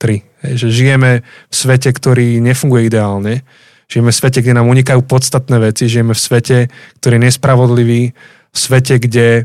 [0.00, 0.56] 3.
[0.56, 3.44] Že žijeme v svete, ktorý nefunguje ideálne.
[3.90, 5.92] Žijeme v svete, kde nám unikajú podstatné veci.
[5.92, 6.56] Žijeme v svete,
[7.02, 8.02] ktorý je nespravodlivý.
[8.48, 9.44] V svete, kde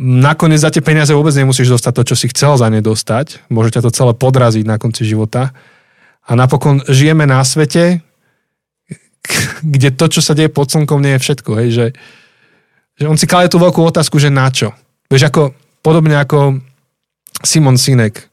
[0.00, 3.46] nakoniec za tie peniaze vôbec nemusíš dostať to, čo si chcel za ne dostať.
[3.52, 5.52] Môže ťa to celé podraziť na konci života.
[6.24, 8.00] A napokon žijeme na svete,
[9.74, 11.50] kde to, čo sa deje pod slnkom, nie je všetko.
[11.60, 11.86] Hej, že,
[12.94, 14.70] že on si kladie tú veľkú otázku, že na čo.
[15.10, 16.62] Vieš, ako, podobne ako
[17.42, 18.30] Simon Sinek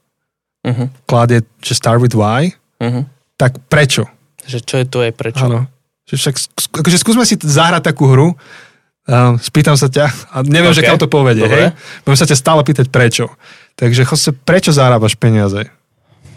[0.62, 0.88] uh-huh.
[1.04, 3.04] kladie, že start with why, uh-huh.
[3.34, 4.06] tak prečo?
[4.46, 5.44] Že čo je to je prečo?
[5.46, 5.66] Áno.
[6.06, 6.34] Že však,
[6.82, 10.82] akože skúsme si zahrať takú hru, uh, spýtam sa ťa, a neviem, okay.
[10.82, 11.74] že kam to povedie, Dobre.
[11.74, 12.02] hej?
[12.06, 13.30] Budem sa ťa stále pýtať prečo.
[13.78, 15.70] Takže Jose, prečo zarábaš peniaze?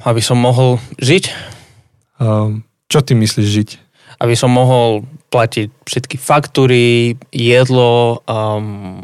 [0.05, 1.23] Aby som mohol žiť.
[2.21, 3.69] Uh, čo ty myslíš žiť?
[4.19, 9.03] Aby som mohol platiť všetky faktúry, jedlo, um,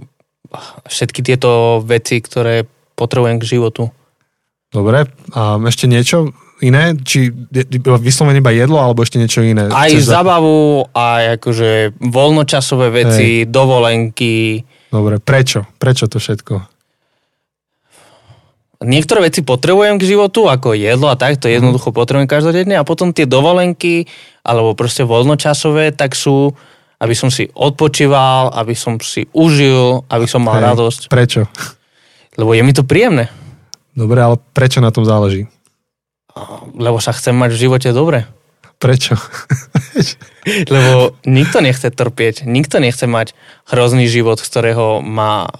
[0.87, 3.91] všetky tieto veci, ktoré potrebujem k životu.
[4.71, 6.31] Dobre, a ešte niečo
[6.63, 6.95] iné?
[6.95, 7.27] Či
[7.99, 9.67] vyslovene iba jedlo, alebo ešte niečo iné?
[9.67, 13.51] Aj Chceš zabavu, aj akože voľnočasové veci, Hej.
[13.51, 14.63] dovolenky.
[14.87, 15.67] Dobre, prečo?
[15.75, 16.70] Prečo to všetko?
[18.81, 21.61] Niektoré veci potrebujem k životu, ako jedlo a tak, to mhm.
[21.61, 24.09] jednoducho potrebujem každodenne a potom tie dovolenky
[24.41, 26.53] alebo proste voľnočasové, tak sú,
[26.97, 31.13] aby som si odpočíval, aby som si užil, aby som mal hey, radosť.
[31.13, 31.45] Prečo?
[32.37, 33.29] Lebo je mi to príjemné.
[33.93, 35.45] Dobre, ale prečo na tom záleží?
[36.79, 38.23] Lebo sa chcem mať v živote dobre.
[38.81, 39.13] Prečo?
[40.73, 43.37] Lebo nikto nechce trpieť, nikto nechce mať
[43.69, 45.53] hrozný život, z ktorého má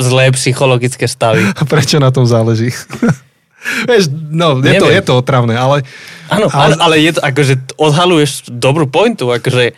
[0.00, 1.44] zlé psychologické stavy.
[1.44, 2.72] A prečo na tom záleží?
[3.88, 5.84] Vieš, no, je to, je to otravné, ale...
[6.32, 9.76] Áno, ale, ale je to, akože odhaluješ dobrú pointu, akože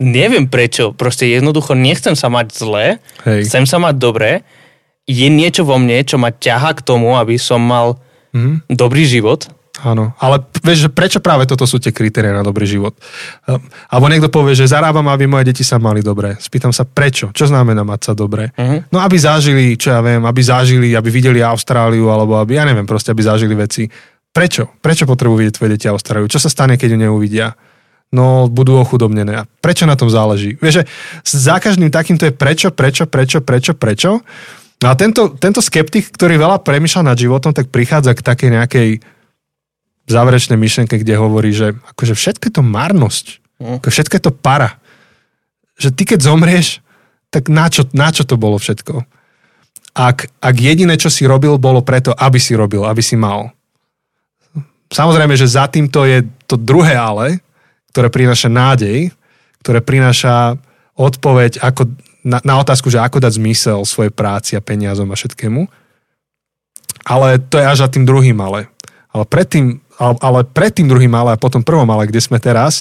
[0.00, 3.52] neviem prečo, proste jednoducho nechcem sa mať zlé, Hej.
[3.52, 4.40] chcem sa mať dobré,
[5.04, 8.00] je niečo vo mne, čo ma ťaha k tomu, aby som mal
[8.32, 8.72] mm.
[8.72, 12.92] dobrý život Áno, ale vieš, prečo práve toto sú tie kritéria na dobrý život?
[13.48, 16.36] Ehm, alebo niekto povie, že zarábam, aby moje deti sa mali dobre.
[16.36, 17.32] Spýtam sa, prečo?
[17.32, 18.52] Čo znamená mať sa dobre?
[18.54, 18.84] Uh-huh.
[18.92, 22.84] No, aby zažili, čo ja viem, aby zažili, aby videli Austráliu, alebo aby, ja neviem,
[22.84, 23.88] proste, aby zažili veci.
[24.30, 24.76] Prečo?
[24.78, 26.28] Prečo potrebujú vidieť tvoje deti Austráliu?
[26.28, 27.56] Čo sa stane, keď ju neuvidia?
[28.10, 29.46] no budú ochudobnené.
[29.46, 30.58] A prečo na tom záleží?
[30.58, 30.84] Vieš, že
[31.22, 34.10] za každým takýmto je prečo, prečo, prečo, prečo, prečo.
[34.80, 38.88] No a tento, tento skeptik, ktorý veľa premýšľa nad životom, tak prichádza k takej nejakej
[40.08, 43.26] záverečnej myšlenke, kde hovorí, že akože všetko je to marnosť.
[43.60, 43.76] Mm.
[43.82, 44.80] Ako všetko to para.
[45.76, 46.80] Že ty keď zomrieš,
[47.30, 49.06] tak na čo, na čo to bolo všetko?
[49.94, 53.50] Ak, ak jediné, čo si robil, bolo preto, aby si robil, aby si mal.
[54.90, 57.38] Samozrejme, že za týmto je to druhé ale,
[57.94, 59.14] ktoré prináša nádej,
[59.62, 60.58] ktoré prináša
[60.98, 61.90] odpoveď ako
[62.26, 65.66] na, na otázku, že ako dať zmysel svojej práci a peniazom a všetkému.
[67.06, 68.68] Ale to je až za tým druhým ale.
[69.10, 72.80] Ale predtým, ale, pred tým druhým ale a potom prvom ale, kde sme teraz,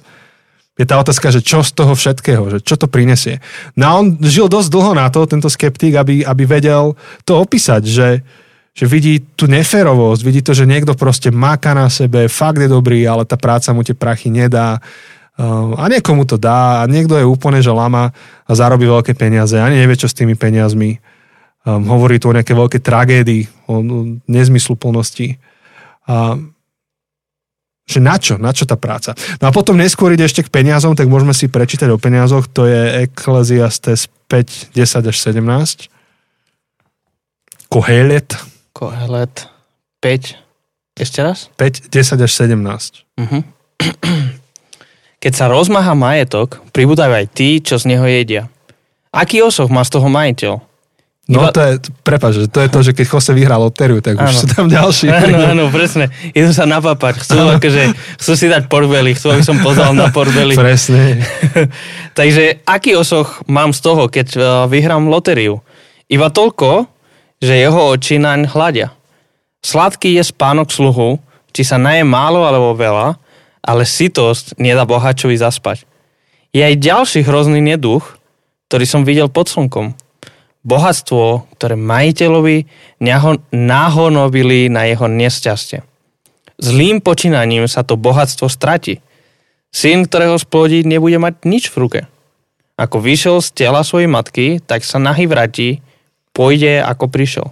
[0.80, 3.44] je tá otázka, že čo z toho všetkého, že čo to prinesie.
[3.76, 6.96] No a on žil dosť dlho na to, tento skeptik, aby, aby vedel
[7.28, 8.24] to opísať, že,
[8.72, 13.04] že vidí tú neférovosť, vidí to, že niekto proste máka na sebe, fakt je dobrý,
[13.04, 14.80] ale tá práca mu tie prachy nedá
[15.40, 18.12] Ehm, a niekomu to dá a niekto je úplne, že lama
[18.44, 21.00] a zarobí veľké peniaze a nevie, čo s tými peniazmi.
[21.64, 23.84] Um, hovorí tu o nejaké veľké tragédii, o
[24.28, 25.40] nezmysluplnosti.
[26.08, 26.40] A,
[27.90, 28.38] že na čo?
[28.38, 29.18] Na čo tá práca?
[29.42, 32.46] No a potom neskôr ide ešte k peniazom, tak môžeme si prečítať o peniazoch.
[32.54, 35.90] To je Ecclesiastes 5, 10 až 17.
[37.74, 38.30] Kohelet.
[38.78, 39.50] Kohelet
[40.06, 41.02] 5.
[41.02, 41.50] Ešte raz?
[41.58, 42.62] 5, 10 až 17.
[43.18, 43.42] Uh-huh.
[45.24, 48.54] Keď sa rozmáha majetok, pribúdajú aj tí, čo z neho jedia.
[49.10, 50.69] Aký osoch má z toho majiteľ?
[51.30, 51.54] No Iba...
[51.54, 54.66] to je, prepáč, to je to, že keď Jose vyhral lotériu, tak už sú tam
[54.66, 55.14] ďalší.
[55.14, 56.10] Áno, áno, presne.
[56.34, 57.22] Idú sa napapať.
[57.22, 60.58] Chcú, akože, chcú si dať porbely, chcú, aby som pozval na porbely.
[60.66, 61.22] presne.
[62.18, 65.62] Takže aký osoch mám z toho, keď uh, vyhrám lotériu?
[66.10, 66.90] Iba toľko,
[67.38, 68.90] že jeho oči naň hľadia.
[69.62, 71.22] Sladký je spánok sluhu,
[71.54, 73.22] či sa naje málo alebo veľa,
[73.62, 75.86] ale sitosť nedá bohačovi zaspať.
[76.50, 78.18] Je aj ďalší hrozný neduch,
[78.66, 79.94] ktorý som videl pod slnkom.
[80.68, 82.68] Bohatstvo, ktoré majiteľovi
[83.54, 85.88] náhonobili na jeho nesťastie.
[86.60, 89.00] Zlým počínaním sa to bohatstvo strati.
[89.72, 92.00] Syn, ktorého splodí, nebude mať nič v ruke.
[92.76, 95.80] Ako vyšiel z tela svojej matky, tak sa nahy vratí,
[96.36, 97.48] pôjde ako prišiel.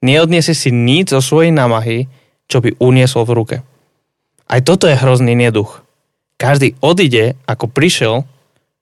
[0.00, 2.08] Neodniesie si nič zo svojej námahy,
[2.48, 3.56] čo by uniesol v ruke.
[4.48, 5.84] Aj toto je hrozný neduch.
[6.40, 8.24] Každý odíde, ako prišiel,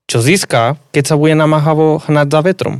[0.07, 2.76] čo získa, keď sa bude namáhavo hnať za vetrom.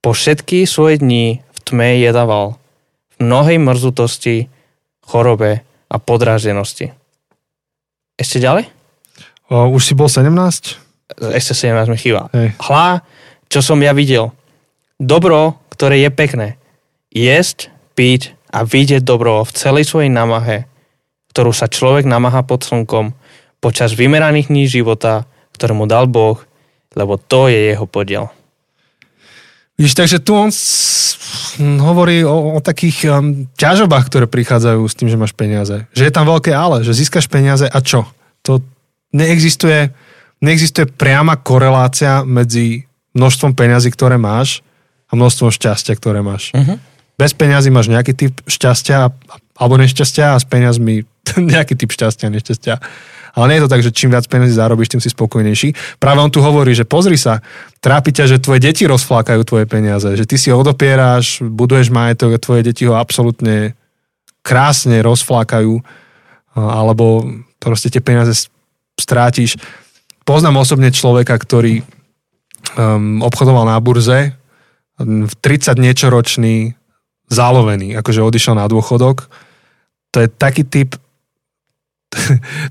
[0.00, 2.56] Po všetky svoje dní v tme jedával,
[3.16, 4.48] v mnohej mrzutosti,
[5.04, 5.60] chorobe
[5.92, 6.96] a podráždenosti.
[8.16, 8.68] Ešte ďalej?
[9.52, 10.32] O, už si bol 17?
[11.36, 12.32] Ešte 17 mi chýba.
[12.32, 12.56] Hej.
[13.50, 14.32] Čo som ja videl.
[14.96, 16.48] Dobro, ktoré je pekné.
[17.10, 20.70] Jesť, piť a vidieť dobro v celej svojej namahe
[21.30, 23.14] ktorú sa človek namáha pod slnkom
[23.62, 26.42] počas vymeraných dní života, ktoré mu dal Boh,
[26.98, 28.34] lebo to je jeho podiel.
[29.80, 30.52] Vidíš, takže tu on
[31.80, 35.88] hovorí o, o takých um, ťažobách, ktoré prichádzajú s tým, že máš peniaze.
[35.96, 38.04] Že je tam veľké ale, že získaš peniaze a čo?
[38.44, 38.60] To
[39.16, 39.88] neexistuje,
[40.44, 42.84] neexistuje priama korelácia medzi
[43.16, 44.60] množstvom peniazy, ktoré máš
[45.08, 46.52] a množstvom šťastia, ktoré máš.
[46.52, 46.76] Uh-huh.
[47.16, 49.08] Bez peniazy máš nejaký typ šťastia
[49.56, 51.08] alebo nešťastia a s peniazmi
[51.56, 52.84] nejaký typ šťastia, nešťastia.
[53.36, 55.98] Ale nie je to tak, že čím viac peniazy zarobíš, tým si spokojnejší.
[56.02, 57.42] Práve on tu hovorí, že pozri sa,
[57.78, 62.42] trápi ťa, že tvoje deti rozflákajú tvoje peniaze, že ty si odopieráš, buduješ majetok a
[62.42, 63.78] tvoje deti ho absolútne
[64.40, 65.78] krásne rozflákajú,
[66.56, 67.28] alebo
[67.60, 68.48] proste tie peniaze
[68.96, 69.60] strátiš.
[70.24, 71.84] Poznám osobne človeka, ktorý
[72.76, 74.36] um, obchodoval na burze,
[75.00, 76.76] v 30 niečo ročný,
[77.32, 79.32] zálovený, akože odišiel na dôchodok.
[80.12, 80.98] To je taký typ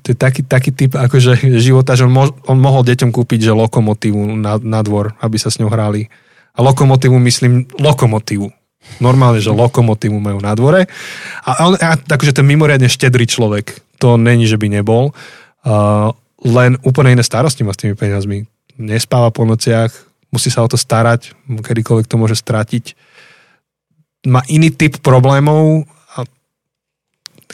[0.03, 3.53] to je taký, taký typ akože života, že on, mo, on mohol deťom kúpiť že
[3.55, 6.11] lokomotívu na, na dvor, aby sa s ňou hrali.
[6.55, 8.51] A lokomotívu myslím lokomotívu.
[8.99, 10.91] Normálne, že lokomotívu majú na dvore.
[11.47, 15.15] A on, a, takže ten mimoriadne štedrý človek, to není, že by nebol.
[15.63, 16.11] Uh,
[16.43, 18.43] len úplne iné starosti má s tými peniazmi.
[18.79, 19.91] Nespáva po nociach,
[20.31, 22.95] musí sa o to starať, kedykoľvek to môže stratiť.
[24.27, 26.27] Má iný typ problémov, a,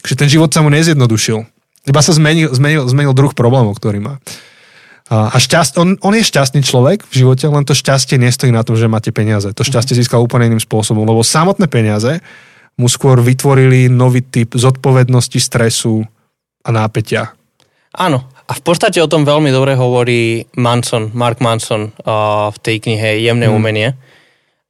[0.01, 1.54] takže ten život sa mu nezjednodušil
[1.85, 4.17] iba sa zmenil, zmenil, zmenil druh problémov, ktorý má.
[5.05, 8.73] A šťast, on, on je šťastný človek v živote, len to šťastie nestojí na tom,
[8.73, 9.53] že máte peniaze.
[9.53, 9.99] To šťastie mhm.
[10.01, 12.25] získal úplne iným spôsobom, lebo samotné peniaze
[12.75, 16.03] mu skôr vytvorili nový typ zodpovednosti, stresu
[16.65, 17.31] a nápetia.
[17.95, 22.77] Áno, a v podstate o tom veľmi dobre hovorí Manson, Mark Manson uh, v tej
[22.83, 23.55] knihe Jemné hmm.
[23.55, 23.89] umenie.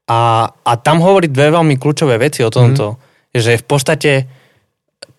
[0.06, 2.96] A, a tam hovorí dve veľmi kľúčové veci o tomto.
[2.96, 3.00] Hmm.
[3.34, 4.12] Že v podstate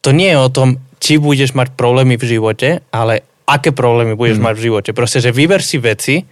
[0.01, 4.43] to nie je o tom, či budeš mať problémy v živote, ale aké problémy budeš
[4.43, 4.91] mať v živote.
[4.97, 6.25] Proste, že vyber si veci,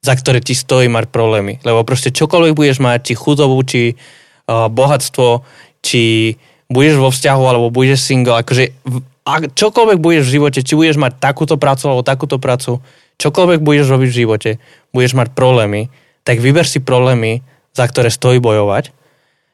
[0.00, 1.60] za ktoré ti stojí mať problémy.
[1.60, 5.44] Lebo proste čokoľvek budeš mať, či chudobu, či uh, bohatstvo,
[5.84, 6.34] či
[6.70, 8.72] budeš vo vzťahu, alebo budeš single, akože
[9.20, 12.80] a čokoľvek budeš v živote, či budeš mať takúto prácu, alebo takúto prácu,
[13.20, 14.50] čokoľvek budeš robiť v živote,
[14.96, 15.92] budeš mať problémy,
[16.24, 17.44] tak vyber si problémy,
[17.76, 18.90] za ktoré stojí bojovať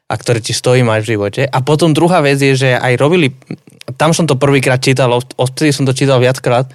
[0.07, 1.41] a ktoré ti stojí mať v živote.
[1.43, 3.35] A potom druhá vec je, že aj robili,
[3.99, 6.71] tam som to prvýkrát čítal, od- odtedy som to čítal viackrát,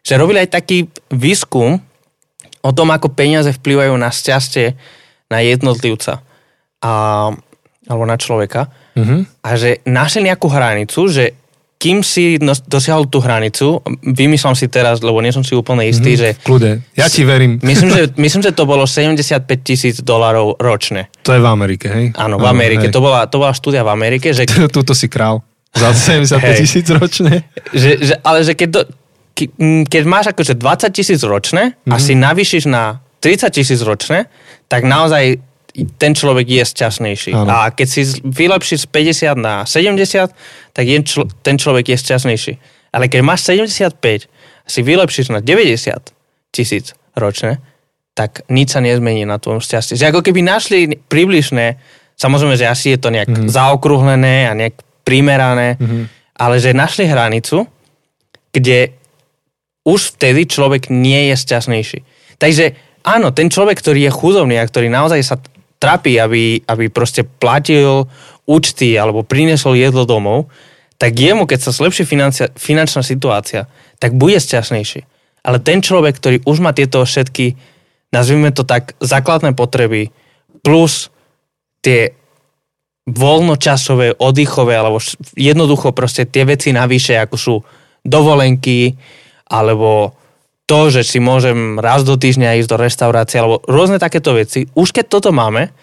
[0.00, 1.76] že robili aj taký výskum
[2.64, 4.76] o tom, ako peniaze vplyvajú na šťastie
[5.28, 6.24] na jednotlivca
[6.80, 6.92] a,
[7.86, 8.72] alebo na človeka.
[8.96, 9.44] Mhm.
[9.44, 11.36] A že našli nejakú hranicu, že
[11.80, 12.36] kým si
[12.68, 16.84] dosiahol tú hranicu, vymyslám si teraz, lebo nie som si úplne istý, že Kľude.
[16.92, 17.56] Ja ti verím.
[17.64, 21.08] myslím, že, myslím, že to bolo 75 tisíc dolarov ročne.
[21.24, 22.06] To je v Amerike, hej?
[22.20, 22.92] Áno, v Amerike.
[22.92, 24.44] To bola, to bola štúdia v Amerike, že,
[24.76, 25.40] Tuto si král.
[25.72, 26.56] Za 75 Hej.
[26.60, 27.48] tisíc ročne.
[27.72, 28.80] že, že, ale že keď, do,
[29.32, 34.28] ke, mm, keď máš akože 20 tisíc ročne a si navýšiš na 30 tisíc ročne,
[34.68, 35.40] tak naozaj
[35.72, 37.32] ten človek je šťastnejší.
[37.34, 37.50] Áno.
[37.50, 40.30] A keď si vylepšíš z 50 na 70,
[40.74, 42.52] tak je čl- ten človek je šťastnejší.
[42.90, 44.26] Ale keď máš 75
[44.66, 46.10] a si vylepšíš na 90
[46.50, 47.62] tisíc ročne,
[48.18, 49.94] tak nič sa nezmení na tvojom šťastí.
[49.94, 51.78] Že ako keby našli približné,
[52.18, 53.48] samozrejme, že asi je to nejak mm-hmm.
[53.48, 56.04] zaokrúhlené a nejak primerané, mm-hmm.
[56.36, 57.64] ale že našli hranicu,
[58.50, 58.98] kde
[59.86, 61.98] už vtedy človek nie je šťastnejší.
[62.36, 65.36] Takže áno, ten človek, ktorý je chudobný a ktorý naozaj sa
[65.80, 68.06] trápi, aby, aby proste platil
[68.44, 70.52] účty alebo priniesol jedlo domov,
[71.00, 73.64] tak jemu, keď sa zlepší financia, finančná situácia,
[73.96, 75.08] tak bude šťastnejší.
[75.40, 77.56] Ale ten človek, ktorý už má tieto všetky,
[78.12, 80.12] nazvime to tak, základné potreby,
[80.60, 81.08] plus
[81.80, 82.12] tie
[83.08, 85.00] voľnočasové, oddychové, alebo
[85.32, 87.54] jednoducho proste tie veci navyše, ako sú
[88.04, 88.92] dovolenky,
[89.48, 90.19] alebo
[90.70, 94.70] to, že si môžem raz do týždňa ísť do reštaurácie, alebo rôzne takéto veci.
[94.78, 95.74] Už keď toto máme,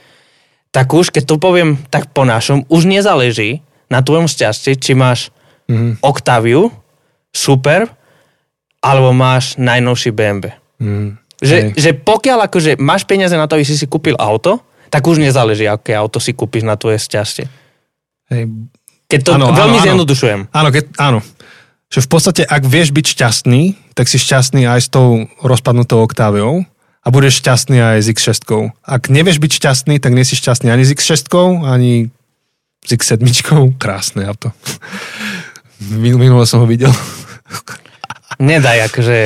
[0.71, 3.60] tak už, keď to poviem tak po našom, už nezáleží
[3.91, 5.36] na tvojom šťastí, či máš
[5.67, 6.00] Mhm.
[6.00, 6.71] Octaviu,
[7.36, 7.91] super,
[8.80, 10.56] alebo máš najnovší BMW.
[10.80, 11.19] Mm.
[11.38, 11.71] Že, Hej.
[11.76, 15.67] že pokiaľ akože máš peniaze na to, aby si si kúpil auto, tak už nezáleží,
[15.67, 17.45] aké auto si kúpiš na tvoje šťastie.
[18.32, 18.47] Hej.
[19.12, 19.86] Keď to áno, veľmi áno.
[19.86, 20.39] zjednodušujem.
[20.56, 21.19] Áno, keď, áno.
[21.88, 23.62] Že v podstate, ak vieš byť šťastný,
[23.93, 26.67] tak si šťastný aj s tou rozpadnutou oktáviou
[27.00, 28.43] a budeš šťastný aj s X6.
[28.84, 31.32] Ak nevieš byť šťastný, tak nie si šťastný ani s X6,
[31.63, 32.12] ani
[32.84, 33.23] s X7.
[33.76, 34.52] Krásne auto.
[35.95, 36.91] Min- Minule som ho videl.
[38.38, 39.17] Nedaj akože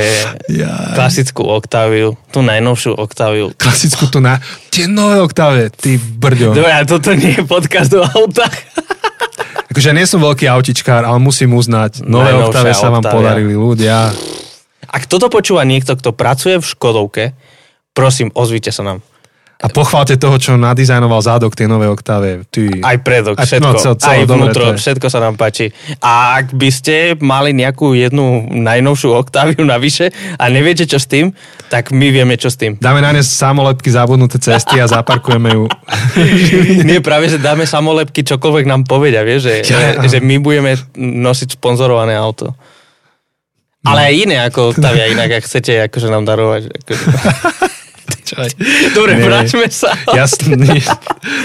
[0.47, 0.95] Ja.
[0.95, 3.51] klasickú Octaviu, tú najnovšiu Octaviu.
[3.51, 4.37] Klasickú tu na...
[4.69, 6.53] Tie nové oktávie, ty brďo.
[6.53, 8.53] Dobre, toto nie je podcast o autách.
[9.71, 13.15] Akože nie som veľký autičkár, ale musím uznať, nové Najnovšia oktávie sa vám Octavia.
[13.15, 14.11] podarili ľudia.
[14.91, 17.23] Ak toto počúva niekto, kto pracuje v Škodovke,
[17.95, 18.99] prosím, ozvite sa nám.
[19.61, 22.41] A pochválte toho, čo nadizajnoval zádok tej nové oktávie.
[22.45, 22.81] Ty.
[22.81, 23.61] Aj predok, Aj- všetko.
[23.63, 24.81] no, cel- celé, aj dobre, vnútro, je.
[24.81, 25.69] všetko sa nám páči.
[25.97, 31.29] A ak by ste mali nejakú jednu najnovšiu Octaviu navyše a neviete čo s tým,
[31.69, 32.73] tak my vieme čo s tým.
[32.75, 35.69] Dáme na ne samolepky zabudnuté cesty a zaparkujeme ju.
[36.89, 40.01] Nie, práve, že dáme samolepky, čokoľvek nám povedia, vieš, že, Ja.
[40.01, 42.57] že my budeme nosiť sponzorované auto.
[43.81, 46.69] Ale aj iné ako Octavia, inak ak chcete akože nám darovať.
[46.69, 47.05] Akože.
[48.97, 49.25] Dobre, Nie.
[49.27, 49.91] vráťme sa.
[50.19, 50.81] Jasný.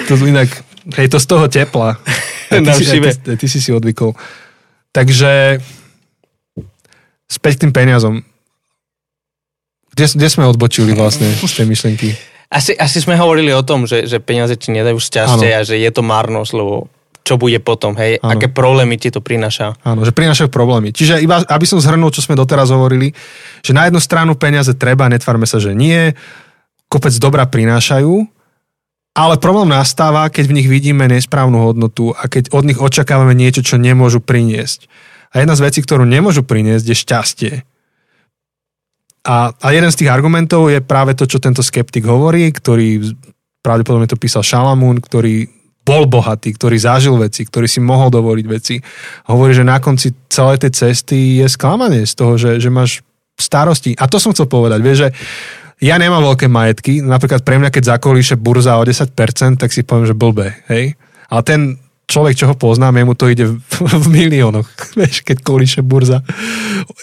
[0.08, 0.50] To inak,
[0.96, 1.98] hej, to z toho tepla.
[2.46, 3.10] Ty, si, šive.
[3.10, 4.14] ty, ty si si odvykol.
[4.94, 5.58] Takže
[7.26, 8.22] späť k tým peniazom.
[9.90, 12.14] Kde, kde sme odbočili vlastne z tej myšlenky?
[12.46, 15.90] Asi, asi sme hovorili o tom, že, že peniaze ti nedajú šťastie a že je
[15.90, 16.86] to márnosť, lebo
[17.26, 18.38] čo bude potom, hej, Áno.
[18.38, 19.74] aké problémy ti to prináša.
[19.82, 20.94] Áno, že prinášajú problémy.
[20.94, 23.10] Čiže iba, aby som zhrnul, čo sme doteraz hovorili,
[23.66, 26.14] že na jednu stranu peniaze treba, netvárme sa, že nie,
[26.86, 28.26] kopec dobra prinášajú,
[29.16, 33.64] ale problém nastáva, keď v nich vidíme nesprávnu hodnotu a keď od nich očakávame niečo,
[33.64, 34.84] čo nemôžu priniesť.
[35.32, 37.52] A jedna z vecí, ktorú nemôžu priniesť, je šťastie.
[39.26, 43.16] A, a jeden z tých argumentov je práve to, čo tento skeptik hovorí, ktorý
[43.64, 45.50] pravdepodobne to písal Šalamún, ktorý
[45.86, 48.78] bol bohatý, ktorý zažil veci, ktorý si mohol dovoliť veci.
[49.30, 53.02] Hovorí, že na konci celej tej cesty je sklamanie z toho, že, že máš
[53.38, 53.94] starosti.
[53.96, 55.08] A to som chcel povedať, vieš, že
[55.76, 60.08] ja nemám veľké majetky, napríklad pre mňa, keď zakolíše burza o 10%, tak si poviem,
[60.08, 60.96] že blbé, hej.
[61.28, 61.60] Ale ten
[62.06, 66.22] človek, čo ho poznám, jemu to ide v, v miliónoch, vieš, keď kolíše burza.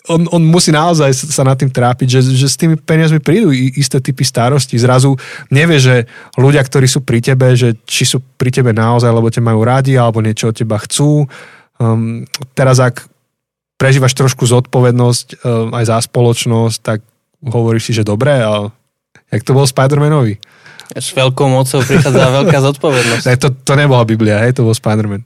[0.08, 4.00] On, on musí naozaj sa nad tým trápiť, že, že s tými peniazmi prídu isté
[4.00, 4.80] typy starosti.
[4.80, 5.20] Zrazu
[5.52, 6.08] nevie, že
[6.40, 10.00] ľudia, ktorí sú pri tebe, že či sú pri tebe naozaj, lebo ťa majú radi,
[10.00, 11.28] alebo niečo od teba chcú.
[11.78, 12.24] Um,
[12.56, 13.06] teraz ak
[13.76, 17.04] prežívaš trošku zodpovednosť e, aj za spoločnosť, tak
[17.44, 18.72] hovoríš si, že dobre, ale
[19.30, 20.40] jak to bol Spider-Manovi?
[20.94, 23.26] S veľkou mocou prichádza veľká zodpovednosť.
[23.26, 25.26] Ne, to, to nebola Biblia, hej, to bol Spider-Man.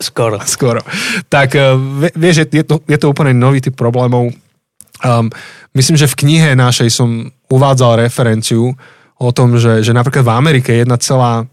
[0.00, 0.40] Skoro.
[0.54, 0.80] Skoro.
[1.28, 1.76] Tak e,
[2.16, 4.32] vieš, je to, je to úplne nový typ problémov.
[5.02, 5.28] Um,
[5.74, 8.74] myslím, že v knihe našej som uvádzal referenciu
[9.18, 11.46] o tom, že, že napríklad v Amerike jedna celá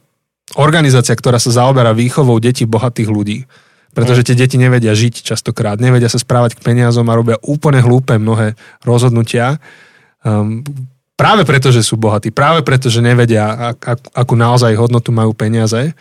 [0.57, 3.45] organizácia, ktorá sa zaoberá výchovou detí bohatých ľudí.
[3.90, 8.16] Pretože tie deti nevedia žiť častokrát, nevedia sa správať k peniazom a robia úplne hlúpe
[8.22, 8.54] mnohé
[8.86, 9.58] rozhodnutia.
[10.22, 10.62] Um,
[11.18, 15.34] práve preto, že sú bohatí, práve preto, že nevedia, ak, ak, akú naozaj hodnotu majú
[15.34, 15.92] peniaze.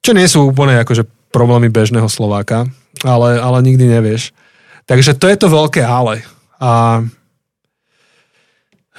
[0.00, 2.66] Čo nie sú úplne akože problémy bežného Slováka,
[3.04, 4.32] ale, ale nikdy nevieš.
[4.88, 6.24] Takže to je to veľké ale.
[6.58, 7.04] A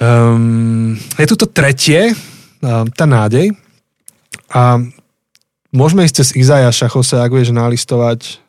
[0.00, 2.14] um, je tu to tretie,
[2.62, 3.50] um, tá nádej.
[4.50, 4.78] A
[5.76, 8.40] môžeme ísť cez Izajaša, Jose, ak vieš nalistovať.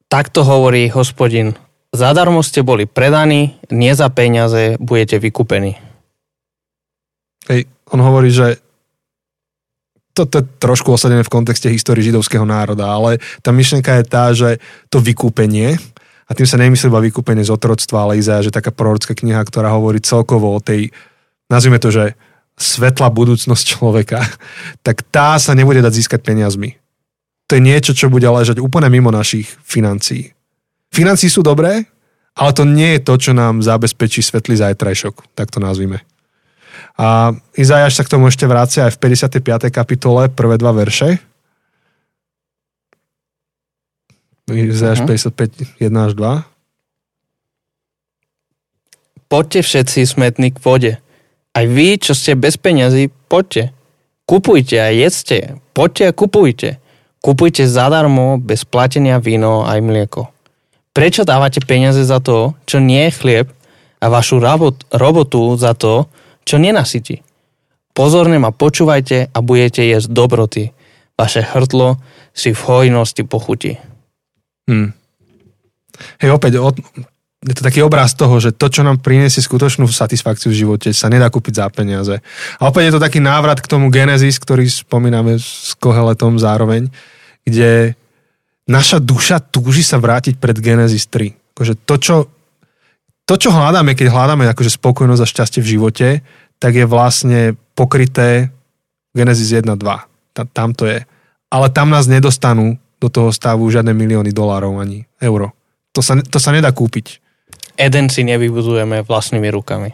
[0.07, 1.59] Takto hovorí hospodin.
[1.91, 5.75] Zadarmo ste boli predaní, nie za peniaze budete vykúpení.
[7.51, 8.59] Hej, on hovorí, že
[10.17, 14.57] to, je trošku osadené v kontexte histórie židovského národa, ale tá myšlienka je tá, že
[14.89, 15.77] to vykúpenie,
[16.27, 19.71] a tým sa nemyslí iba vykúpenie z otroctva, ale Izaja, že taká prorocká kniha, ktorá
[19.71, 20.91] hovorí celkovo o tej,
[21.47, 22.19] nazvime to, že
[22.59, 24.19] svetla budúcnosť človeka,
[24.85, 26.75] tak tá sa nebude dať získať peniazmi.
[27.47, 30.35] To je niečo, čo bude ležať úplne mimo našich financií.
[30.91, 31.87] Financí sú dobré,
[32.35, 36.03] ale to nie je to, čo nám zabezpečí svetlý zajtrajšok, tak to nazvime.
[36.97, 39.71] A Izajaš sa k tomu ešte vrácia aj v 55.
[39.71, 41.21] kapitole, prvé dva verše.
[44.47, 45.35] Izajaš uh-huh.
[45.35, 46.47] 55, 1 až 2.
[49.27, 50.93] Poďte všetci smetní k vode.
[51.51, 53.75] Aj vy, čo ste bez peňazí, poďte.
[54.23, 55.59] Kupujte a jedzte.
[55.75, 56.69] Poďte a kupujte.
[57.19, 60.31] Kupujte zadarmo, bez platenia víno aj mlieko.
[60.95, 63.47] Prečo dávate peniaze za to, čo nie je chlieb
[63.99, 66.07] a vašu robot, robotu za to,
[66.47, 67.19] čo nenasytí.
[67.91, 70.63] Pozorne ma počúvajte a budete jesť dobroty.
[71.17, 71.97] Vaše hrtlo
[72.31, 73.81] si v hojnosti pochutí.
[74.67, 74.91] Hmm.
[76.21, 76.77] Hej, opäť, od,
[77.41, 81.09] je to taký obraz toho, že to, čo nám priniesie skutočnú satisfakciu v živote, sa
[81.09, 82.19] nedá kúpiť za peniaze.
[82.59, 86.91] A opäť je to taký návrat k tomu Genesis, ktorý spomíname s Koheletom zároveň,
[87.47, 87.95] kde
[88.67, 91.55] naša duša túži sa vrátiť pred Genesis 3.
[91.55, 92.15] Akože to, čo
[93.27, 96.07] to, čo hľadáme, keď hľadáme akože spokojnosť a šťastie v živote,
[96.63, 98.55] tak je vlastne pokryté
[99.11, 100.47] Genesis 1, 2.
[100.55, 101.03] Tam to je.
[101.51, 105.53] Ale tam nás nedostanú do toho stavu žiadne milióny dolárov ani euro.
[105.93, 107.21] To sa, to sa nedá kúpiť.
[107.77, 109.93] Eden si nevybudujeme vlastnými rukami.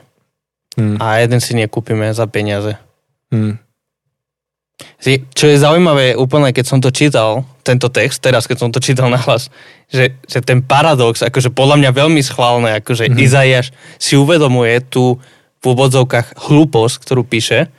[0.80, 0.98] Hmm.
[0.98, 2.80] A jeden si nekúpime za peniaze.
[3.30, 3.60] Hmm.
[5.36, 9.08] Čo je zaujímavé úplne, keď som to čítal, tento text, teraz keď som to čítal
[9.12, 9.52] nahlas,
[9.92, 13.24] že, že ten paradox, akože podľa mňa veľmi schválne, akože mm-hmm.
[13.24, 13.68] Izaiáš
[14.00, 15.20] si uvedomuje tú
[15.64, 17.72] v úvodzovkách hlúposť, ktorú píše,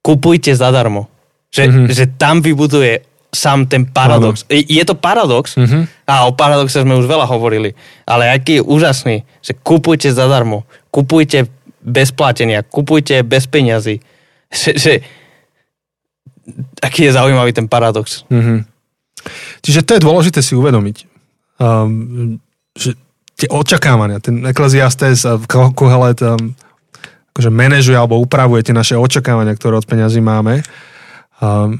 [0.00, 1.08] kupujte zadarmo.
[1.50, 1.86] Že, mm-hmm.
[1.92, 4.42] že tam vybuduje sám ten paradox.
[4.50, 5.86] Je, je to paradox mm-hmm.
[6.06, 11.46] a o paradoxe sme už veľa hovorili, ale aký je úžasný, že kupujte zadarmo, kupujte
[11.80, 14.02] bez platenia, kupujte bez peňazí.
[14.50, 14.92] Že, že,
[16.82, 18.26] aký je zaujímavý ten paradox.
[18.26, 18.66] Mm-hmm.
[19.62, 21.06] Čiže to je dôležité si uvedomiť,
[21.62, 22.34] um,
[22.74, 22.98] že
[23.38, 26.50] tie očakávania, ten Ecclesiastes a Kohelet um,
[27.30, 30.66] akože manažuje alebo upravuje tie naše očakávania, ktoré od peňazí máme
[31.38, 31.78] um,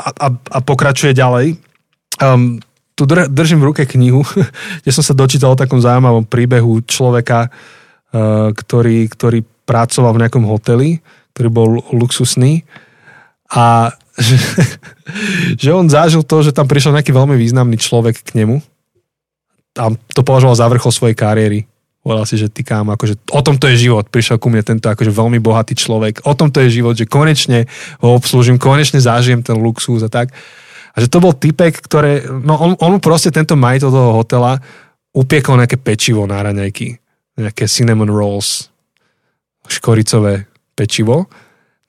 [0.00, 1.60] a, a, pokračuje ďalej.
[2.20, 2.60] Um,
[2.96, 4.24] tu dr- držím v ruke knihu,
[4.84, 10.44] kde som sa dočítal o takom zaujímavom príbehu človeka, uh, ktorý, ktorý pracoval v nejakom
[10.48, 10.98] hoteli,
[11.36, 12.66] ktorý bol luxusný
[13.54, 14.36] a že,
[15.62, 18.58] že on zažil to, že tam prišiel nejaký veľmi významný človek k nemu
[19.78, 21.69] a to považoval za vrchol svojej kariéry.
[22.00, 24.08] Povedal si, že ty kámo, akože o tom to je život.
[24.08, 26.24] Prišiel ku mne tento akože veľmi bohatý človek.
[26.24, 27.68] O tom to je život, že konečne
[28.00, 30.32] ho obslúžim, konečne zažijem ten luxus a tak.
[30.90, 34.58] A že to bol typek, ktoré, no on, on proste tento majiteľ toho hotela
[35.12, 36.96] upiekol nejaké pečivo na raňajky.
[37.36, 38.72] Nejaké cinnamon rolls,
[39.68, 41.28] škoricové pečivo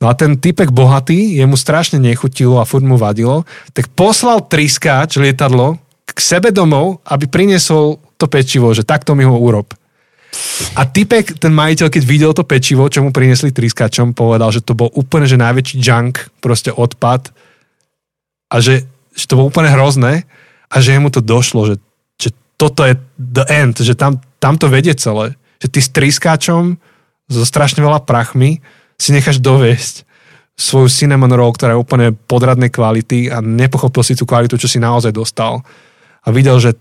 [0.01, 3.45] No a ten typek bohatý, jemu strašne nechutilo a furt mu vadilo,
[3.77, 5.77] tak poslal triskáč lietadlo
[6.09, 9.77] k sebe domov, aby priniesol to pečivo, že takto mi ho urob.
[10.79, 14.71] A typek, ten majiteľ, keď videl to pečivo, čo mu priniesli triskáčom, povedal, že to
[14.71, 17.35] bol úplne že najväčší junk, proste odpad
[18.47, 20.23] a že, že to bolo úplne hrozné
[20.71, 21.75] a že mu to došlo, že,
[22.15, 25.35] že toto je the end, že tam, tam to vedie celé.
[25.59, 26.79] Že ty s triskáčom
[27.27, 28.63] so strašne veľa prachmi
[28.95, 30.07] si necháš doviesť
[30.55, 34.77] svoju cinnamon roll, ktorá je úplne podradnej kvality a nepochopil si tú kvalitu, čo si
[34.77, 35.65] naozaj dostal.
[36.21, 36.77] A videl, že,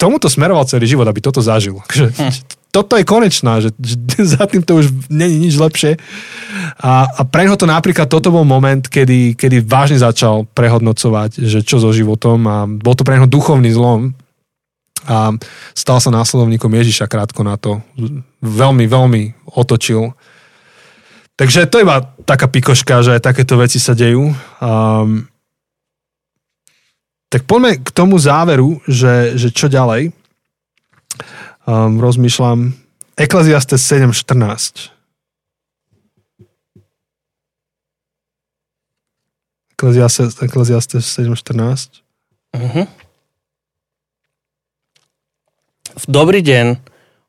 [0.00, 1.76] tomuto smeroval celý život, aby toto zažil.
[1.92, 2.32] Hm.
[2.72, 4.00] Toto je konečná, že, že
[4.40, 6.00] za tým to už není nič lepšie.
[6.80, 11.60] A, a pre neho to napríklad, toto bol moment, kedy, kedy vážne začal prehodnocovať, že
[11.60, 14.16] čo so životom a bol to pre neho duchovný zlom,
[15.00, 15.32] a
[15.72, 17.80] stal sa následovníkom Ježiša krátko na to.
[18.44, 20.12] Veľmi, veľmi otočil
[21.40, 24.28] Takže to je iba taká pikoška, že takéto veci sa dejú.
[24.60, 25.24] Um,
[27.30, 30.10] tak poďme k tomu záveru, že, že čo ďalej.
[31.62, 32.74] Um, rozmýšľam.
[33.14, 34.90] Ekleziastes 7.14.
[39.78, 42.02] Ekleziastes, Ekleziastes 7.14.
[42.58, 42.84] Uh-huh.
[45.96, 46.82] V dobrý deň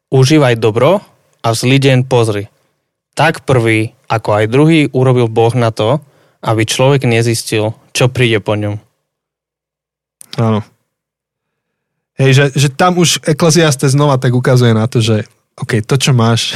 [0.10, 1.06] užívaj dobro
[1.46, 2.50] a v zlý deň pozri.
[3.14, 6.02] Tak prvý ako aj druhý urobil Boh na to,
[6.42, 8.91] aby človek nezistil, čo príde po ňom.
[10.40, 10.64] Áno.
[12.20, 15.26] Hej, že, že tam už Ekleziaste znova tak ukazuje na to, že
[15.58, 16.56] OK, to, čo máš,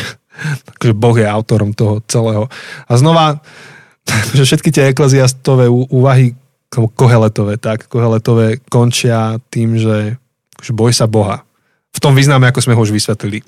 [0.79, 2.47] takže Boh je autorom toho celého.
[2.85, 3.41] A znova,
[4.37, 6.37] že všetky tie ekleziastové úvahy,
[6.75, 10.19] koheletové, tak, koheletové končia tým, že,
[10.59, 11.45] že boj sa Boha
[11.95, 13.39] v tom význame, ako sme ho už vysvetlili.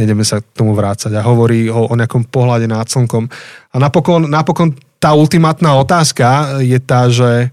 [0.00, 1.12] Nejdeme sa k tomu vrácať.
[1.12, 3.28] A hovorí ho o nejakom pohľade nad slnkom.
[3.28, 7.52] A napokon, napokon tá ultimátna otázka je tá, že,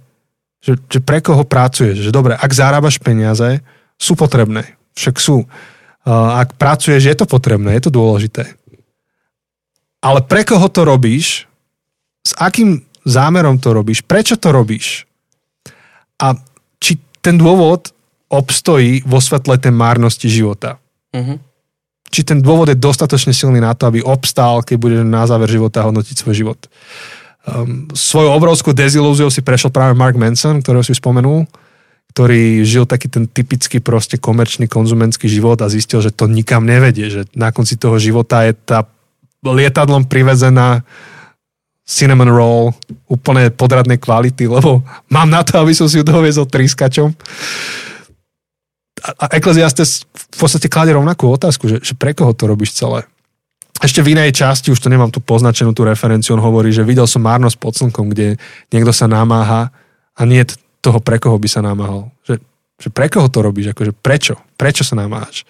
[0.62, 2.02] že, že pre koho pracuješ.
[2.02, 3.62] Že dobre, ak zarábaš peniaze,
[3.98, 4.78] sú potrebné.
[4.98, 5.46] Však sú.
[6.08, 8.58] Ak pracuješ, je to potrebné, je to dôležité.
[10.02, 11.50] Ale pre koho to robíš?
[12.24, 14.06] S akým zámerom to robíš?
[14.06, 15.10] Prečo to robíš?
[16.22, 16.38] A
[16.78, 17.92] či ten dôvod
[18.28, 20.78] obstojí vo svetle tej márnosti života.
[21.16, 21.40] Uh-huh.
[22.08, 25.84] Či ten dôvod je dostatočne silný na to, aby obstál, keď bude na záver života
[25.84, 26.60] hodnotiť svoj život.
[27.48, 31.48] Um, svoju obrovskú dezilúziou si prešiel práve Mark Manson, ktorého si spomenul,
[32.12, 37.08] ktorý žil taký ten typický proste komerčný konzumentský život a zistil, že to nikam nevedie,
[37.08, 38.84] že na konci toho života je tá
[39.48, 40.84] lietadlom privezená
[41.88, 42.76] cinnamon roll
[43.08, 47.16] úplne podradnej kvality, lebo mám na to, aby som si ju doviezol trískačom
[49.16, 53.08] a Ecclesiastes v podstate kladie rovnakú otázku, že, že pre koho to robíš celé.
[53.78, 57.06] Ešte v inej časti, už to nemám tu poznačenú tú referenciu, on hovorí, že videl
[57.06, 58.42] som márnosť pod slnkom, kde
[58.74, 59.70] niekto sa namáha
[60.18, 60.42] a nie
[60.82, 62.10] toho, pre koho by sa namáhal.
[62.26, 62.42] Že,
[62.82, 64.42] že pre koho to robíš, akože prečo?
[64.58, 65.46] Prečo sa namáhaš?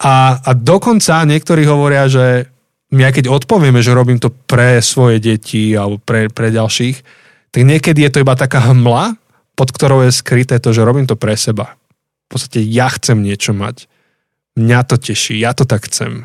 [0.00, 2.48] A, a dokonca niektorí hovoria, že
[2.94, 6.96] my aj keď odpovieme, že robím to pre svoje deti alebo pre, pre ďalších,
[7.52, 9.20] tak niekedy je to iba taká hmla,
[9.54, 11.76] pod ktorou je skryté to, že robím to pre seba
[12.24, 13.86] v podstate ja chcem niečo mať.
[14.56, 16.24] Mňa to teší, ja to tak chcem.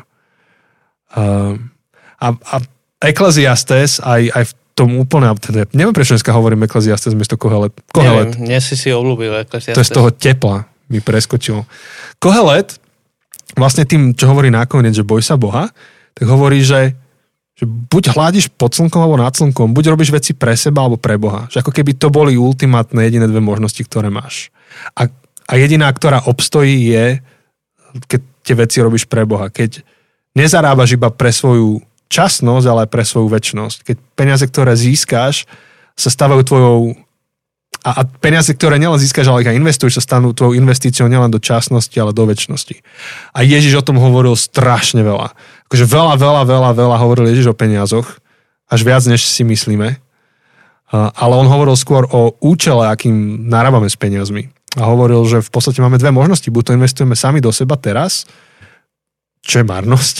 [1.14, 2.56] A, a
[3.00, 7.74] Ecclesiastes aj, aj v tom úplne, teda, neviem prečo dneska hovorím Ecclesiastes miesto Kohelet.
[7.90, 8.36] Kohelet.
[8.36, 9.76] Neviem, dnes si si obľúbil Ecclesiastes.
[9.76, 10.56] To je z toho tepla,
[10.88, 11.66] mi preskočilo.
[12.22, 12.78] Kohelet,
[13.58, 15.68] vlastne tým, čo hovorí nakoniec, že boj sa Boha,
[16.14, 16.94] tak hovorí, že,
[17.58, 21.18] že buď hľadíš pod slnkom alebo nad slnkom, buď robíš veci pre seba alebo pre
[21.18, 21.50] Boha.
[21.50, 24.54] Že ako keby to boli ultimátne jediné dve možnosti, ktoré máš.
[24.94, 25.10] A
[25.50, 27.18] a jediná, ktorá obstojí je,
[28.06, 29.50] keď tie veci robíš pre Boha.
[29.50, 29.82] Keď
[30.34, 33.78] nezarábaš iba pre svoju časnosť, ale pre svoju väčnosť.
[33.86, 35.46] Keď peniaze, ktoré získáš,
[35.94, 36.78] sa stávajú tvojou
[37.80, 41.32] a, a peniaze, ktoré nielen získaš, ale ich aj investuješ, sa stanú tvojou investíciou nielen
[41.32, 42.76] do časnosti, ale do väčšnosti.
[43.32, 45.32] A Ježiš o tom hovoril strašne veľa.
[45.70, 48.20] Akože veľa, veľa, veľa, veľa hovoril Ježiš o peniazoch,
[48.68, 49.96] až viac, než si myslíme.
[50.92, 55.80] Ale on hovoril skôr o účele, akým narábame s peniazmi a hovoril, že v podstate
[55.80, 56.46] máme dve možnosti.
[56.50, 58.26] Buď to investujeme sami do seba teraz,
[59.44, 60.16] čo je marnosť,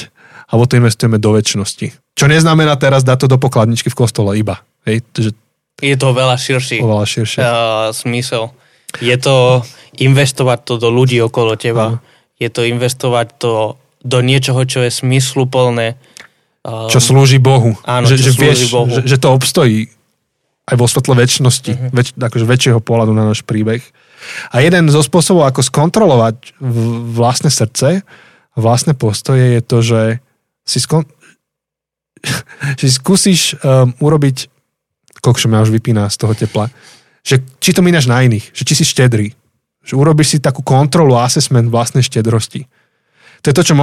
[0.51, 2.17] alebo to investujeme do väčšnosti.
[2.19, 4.61] Čo neznamená teraz dať to do pokladničky v kostole iba.
[4.85, 5.05] Hej?
[5.15, 5.31] Že
[5.81, 7.39] je to veľa širší oveľa širšie.
[7.41, 8.53] Uh, smysel.
[9.01, 9.65] Je to
[9.97, 11.97] investovať to do ľudí okolo teba.
[11.97, 12.03] Uh.
[12.37, 15.97] Je to investovať to do niečoho, čo je smysluplné.
[16.61, 17.77] Um, čo slúži Bohu.
[17.85, 18.93] Áno, že, čo že slúži vieš, Bohu.
[18.93, 19.81] Že, že to obstojí
[20.69, 21.91] aj vo svetle väčšnosti, uh-huh.
[21.91, 23.83] väč, akože väčšieho pohľadu na náš príbeh.
[24.53, 26.61] A jeden zo spôsobov, ako skontrolovať
[27.17, 28.05] vlastné srdce,
[28.61, 30.01] vlastné postoje je to, že
[30.63, 31.09] si, skon...
[32.81, 34.47] si skúsiš um, urobiť,
[35.25, 36.71] koľko ma už vypína z toho tepla,
[37.25, 39.33] že či to mínaš na iných, že či si štedrý,
[39.85, 42.65] že urobíš si takú kontrolu, assessment vlastnej štedrosti.
[43.41, 43.75] To je to, čo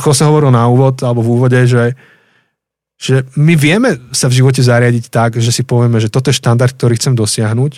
[0.00, 1.92] Jose hovoril na úvod, alebo v úvode, že,
[2.96, 6.72] že my vieme sa v živote zariadiť tak, že si povieme, že toto je štandard,
[6.72, 7.72] ktorý chcem dosiahnuť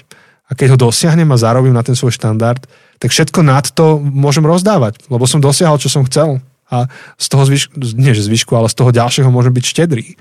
[0.47, 2.63] a keď ho dosiahnem a zarobím na ten svoj štandard,
[3.03, 6.41] tak všetko nad to môžem rozdávať, lebo som dosiahol, čo som chcel.
[6.75, 6.89] a
[7.21, 10.17] z toho zvyšku, nie že zvyšku, ale z toho ďalšieho môžem byť štedrý.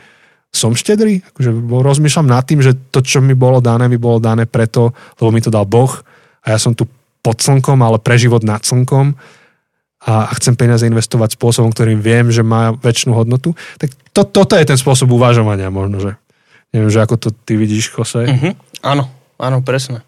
[0.54, 1.26] Som štedrý?
[1.34, 5.34] Akože rozmýšľam nad tým, že to, čo mi bolo dané, mi bolo dané preto, lebo
[5.34, 5.90] mi to dal Boh
[6.46, 6.86] a ja som tu
[7.24, 9.18] pod slnkom, ale pre život nad slnkom
[10.04, 13.56] a chcem peniaze investovať spôsobom, ktorým viem, že má väčšinu hodnotu.
[13.80, 16.12] Tak to, toto je ten spôsob uvažovania možno, že
[16.76, 18.28] neviem, že ako to ty vidíš, Jose.
[18.28, 18.54] Uh-huh.
[18.84, 19.08] Áno,
[19.40, 20.04] áno, presne.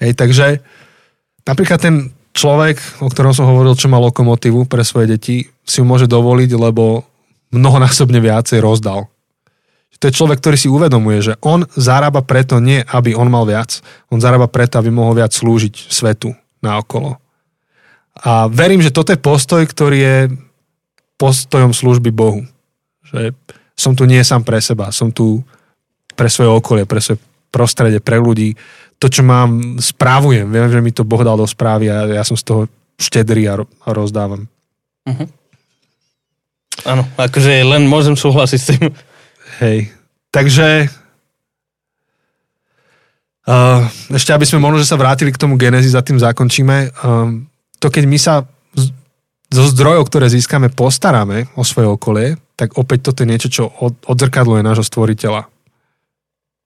[0.00, 0.64] Hej, takže
[1.44, 1.94] napríklad ten
[2.32, 6.50] človek, o ktorom som hovoril, čo má lokomotívu pre svoje deti, si ju môže dovoliť,
[6.56, 7.04] lebo
[7.52, 9.10] mnohonásobne viacej rozdal.
[10.00, 13.84] To je človek, ktorý si uvedomuje, že on zarába preto nie, aby on mal viac.
[14.08, 16.32] On zarába preto, aby mohol viac slúžiť svetu
[16.64, 17.20] na okolo.
[18.16, 20.16] A verím, že toto je postoj, ktorý je
[21.20, 22.48] postojom služby Bohu.
[23.12, 23.36] Že
[23.76, 25.44] som tu nie sám pre seba, som tu
[26.16, 27.20] pre svoje okolie, pre svoje
[27.52, 28.56] prostredie, pre ľudí,
[29.00, 30.44] to, čo mám, správujem.
[30.44, 32.62] Viem, že mi to Boh dal do správy a ja som z toho
[33.00, 34.44] štedrý a, a rozdávam.
[35.08, 35.26] Uh-huh.
[36.84, 38.92] Áno, akože len môžem súhlasiť s tým.
[39.64, 39.88] Hej,
[40.28, 40.92] takže
[43.48, 43.80] uh,
[44.12, 46.92] ešte aby sme možno, že sa vrátili k tomu Genesis a tým zakončíme.
[47.00, 47.48] Um,
[47.80, 48.44] to, keď my sa
[48.76, 48.92] z,
[49.48, 53.96] zo zdrojov, ktoré získame, postaráme o svoje okolie, tak opäť toto je niečo, čo od,
[54.04, 55.49] odzrkadluje nášho stvoriteľa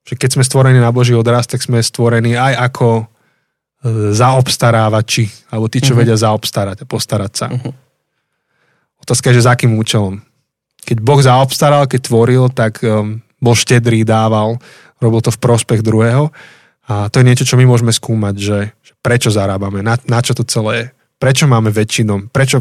[0.05, 3.05] že keď sme stvorení na Boží odraz, tak sme stvorení aj ako e,
[4.13, 6.05] zaobstarávači, alebo tí, čo uh-huh.
[6.05, 7.47] vedia zaobstarať a postarať sa.
[7.49, 7.73] Uh-huh.
[9.01, 10.21] Otázka je, že za akým účelom.
[10.85, 14.61] Keď Boh zaobstaral, keď tvoril, tak um, bol štedrý, dával,
[15.01, 16.29] robil to v prospech druhého.
[16.85, 20.37] A to je niečo, čo my môžeme skúmať, že, že prečo zarábame, na, na čo
[20.37, 20.87] to celé je,
[21.17, 22.61] prečo máme väčšinom, prečo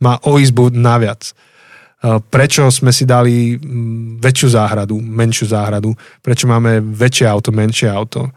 [0.00, 1.36] má o izbu naviac
[2.00, 5.92] prečo sme si dali mm, väčšiu záhradu, menšiu záhradu,
[6.24, 8.32] prečo máme väčšie auto, menšie auto.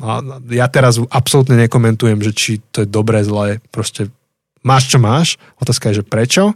[0.00, 0.10] A
[0.52, 4.12] ja teraz absolútne nekomentujem, že či to je dobré, zlé, proste
[4.60, 6.52] máš čo máš, otázka je, že prečo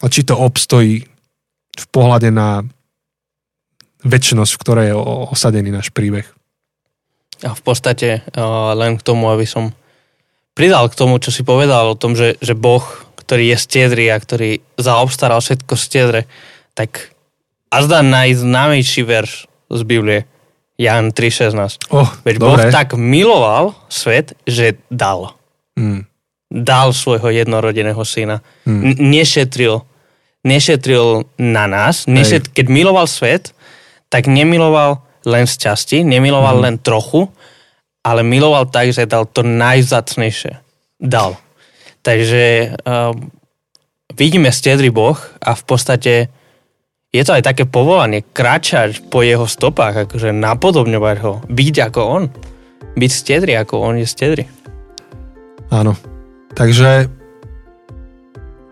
[0.00, 1.02] a či to obstojí
[1.70, 2.62] v pohľade na
[4.06, 4.96] väčšinosť, v ktorej je
[5.34, 6.26] osadený náš príbeh.
[7.42, 8.22] A v podstate
[8.76, 9.74] len k tomu, aby som
[10.54, 12.84] pridal k tomu, čo si povedal o tom, že, že Boh
[13.30, 16.26] ktorý je stiedrý a ktorý zaobstaral všetko stiedre,
[16.74, 17.14] tak
[17.70, 20.26] azda najznámejší verš z Biblie,
[20.74, 21.94] Jan 3.16.
[21.94, 22.66] Oh, Veď dobre.
[22.66, 25.38] Boh tak miloval svet, že dal.
[25.78, 26.10] Mm.
[26.50, 28.42] Dal svojho jednorodeného syna.
[28.66, 28.82] Mm.
[28.82, 29.86] N- nešetril.
[30.42, 32.10] Nešetril na nás.
[32.10, 33.54] Nešet- keď miloval svet,
[34.10, 36.62] tak nemiloval len z časti, nemiloval mm.
[36.66, 37.30] len trochu,
[38.02, 40.58] ale miloval tak, že dal to najzacnejšie.
[40.98, 41.38] Dal.
[42.00, 43.12] Takže uh,
[44.16, 46.12] vidíme stedrý Boh a v podstate
[47.10, 52.24] je to aj také povolanie kráčať po jeho stopách, akože napodobňovať ho, byť ako on.
[52.94, 54.44] Byť stedrý, ako on je stedrý.
[55.74, 55.98] Áno.
[56.54, 57.10] Takže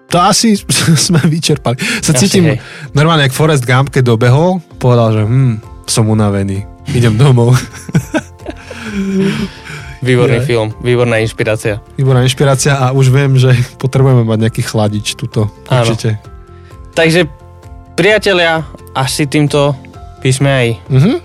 [0.08, 0.56] to asi
[1.06, 1.76] sme vyčerpali.
[2.00, 2.62] Sa asi, cítim hej.
[2.94, 5.54] normálne, jak Forrest Gump, keď dobehol, povedal, že hm,
[5.84, 6.64] som unavený,
[6.94, 7.58] idem domov.
[9.98, 10.46] Výborný je.
[10.46, 11.82] film, výborná inšpirácia.
[11.98, 13.50] Výborná inšpirácia a už viem, že
[13.82, 15.50] potrebujeme mať nejaký chladič tuto.
[15.66, 16.22] Určite.
[16.94, 17.26] Takže
[17.98, 18.62] priatelia,
[18.94, 19.74] asi týmto
[20.22, 21.16] by sme aj uh-huh.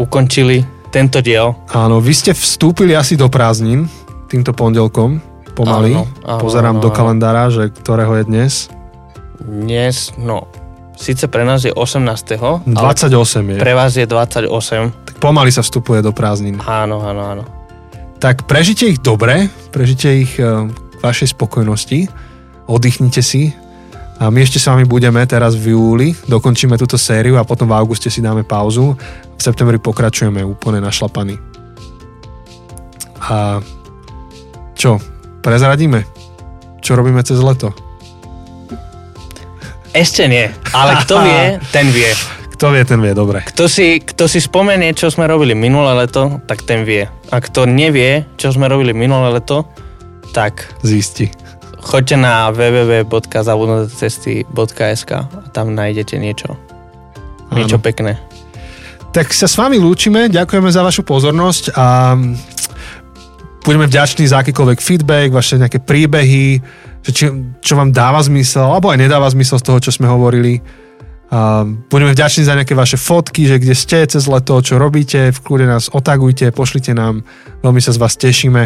[0.00, 1.56] ukončili tento diel.
[1.72, 3.88] Áno, vy ste vstúpili asi do prázdnin
[4.28, 5.20] týmto pondelkom,
[5.56, 5.96] pomaly.
[5.96, 8.52] Áno, áno, Pozerám áno, do kalendára, že ktorého je dnes.
[9.40, 10.48] Dnes, no,
[10.96, 12.68] síce pre nás je 18.
[12.68, 13.58] 28 je.
[13.60, 14.48] Pre vás je 28.
[15.08, 16.60] Tak pomaly sa vstupuje do prázdnin.
[16.64, 17.61] Áno, áno, áno
[18.22, 20.70] tak prežite ich dobre, prežite ich k e,
[21.02, 22.06] vašej spokojnosti,
[22.70, 23.50] oddychnite si
[24.22, 27.74] a my ešte s vami budeme teraz v júli, dokončíme túto sériu a potom v
[27.74, 28.94] auguste si dáme pauzu.
[29.34, 31.34] V septembri pokračujeme úplne našlapaní.
[33.26, 33.58] A
[34.78, 35.02] čo,
[35.42, 36.06] prezradíme?
[36.78, 37.74] Čo robíme cez leto?
[39.90, 41.42] Ešte nie, ale kto vie,
[41.74, 42.14] ten vie.
[42.62, 43.42] Kto vie, ten vie, dobre.
[43.42, 47.10] Kto si, kto si spomenie, čo sme robili minulé leto, tak ten vie.
[47.34, 49.66] A kto nevie, čo sme robili minulé leto,
[50.30, 50.70] tak...
[50.86, 51.26] Zisti.
[51.82, 56.54] Choďte na www.zabudnutecesty.sk a tam nájdete niečo.
[57.50, 57.58] Áno.
[57.58, 58.22] Niečo pekné.
[59.10, 62.14] Tak sa s vami lúčime, ďakujeme za vašu pozornosť a
[63.66, 66.62] budeme vďační za akýkoľvek feedback, vaše nejaké príbehy,
[67.02, 67.26] že či,
[67.58, 70.62] čo vám dáva zmysel, alebo aj nedáva zmysel z toho, čo sme hovorili
[71.32, 75.40] a budeme vďační za nejaké vaše fotky, že kde ste cez leto, čo robíte, v
[75.40, 77.24] kľude nás otagujte, pošlite nám,
[77.64, 78.64] veľmi sa z vás tešíme.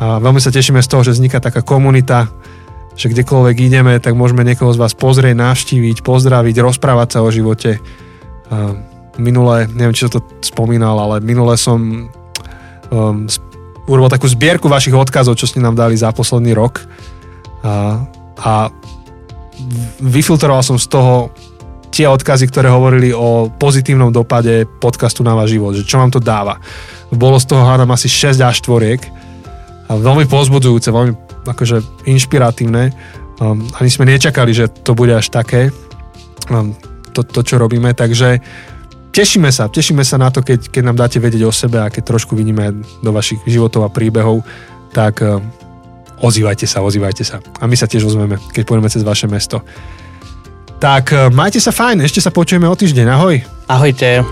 [0.00, 2.32] A veľmi sa tešíme z toho, že vzniká taká komunita,
[2.96, 7.76] že kdekoľvek ideme, tak môžeme niekoho z vás pozrieť, navštíviť, pozdraviť, rozprávať sa o živote.
[8.48, 8.72] A
[9.20, 12.08] minule, neviem, či som to spomínal, ale minule som
[12.88, 13.28] um,
[13.84, 16.88] urobil takú zbierku vašich odkazov, čo ste nám dali za posledný rok.
[17.60, 18.00] A,
[18.40, 18.72] a
[20.00, 21.36] vyfiltroval som z toho
[21.92, 26.24] tie odkazy, ktoré hovorili o pozitívnom dopade podcastu na váš život, že čo vám to
[26.24, 26.56] dáva.
[27.12, 31.12] Bolo z toho hádam asi 6 až 4 a veľmi pozbudzujúce, veľmi
[31.44, 32.96] akože inšpiratívne.
[33.44, 35.68] Um, ani sme nečakali, že to bude až také,
[36.48, 36.72] um,
[37.12, 38.40] to, to, čo robíme, takže
[39.12, 42.16] tešíme sa, tešíme sa na to, keď, keď nám dáte vedieť o sebe a keď
[42.16, 42.72] trošku vidíme
[43.04, 44.40] do vašich životov a príbehov,
[44.96, 45.44] tak um,
[46.24, 47.44] ozývajte sa, ozývajte sa.
[47.60, 49.60] A my sa tiež ozveme, keď pôjdeme cez vaše mesto.
[50.82, 53.38] Tak majte sa fajn, ešte sa počujeme o týždeň, ahoj.
[53.70, 54.26] Ahojte.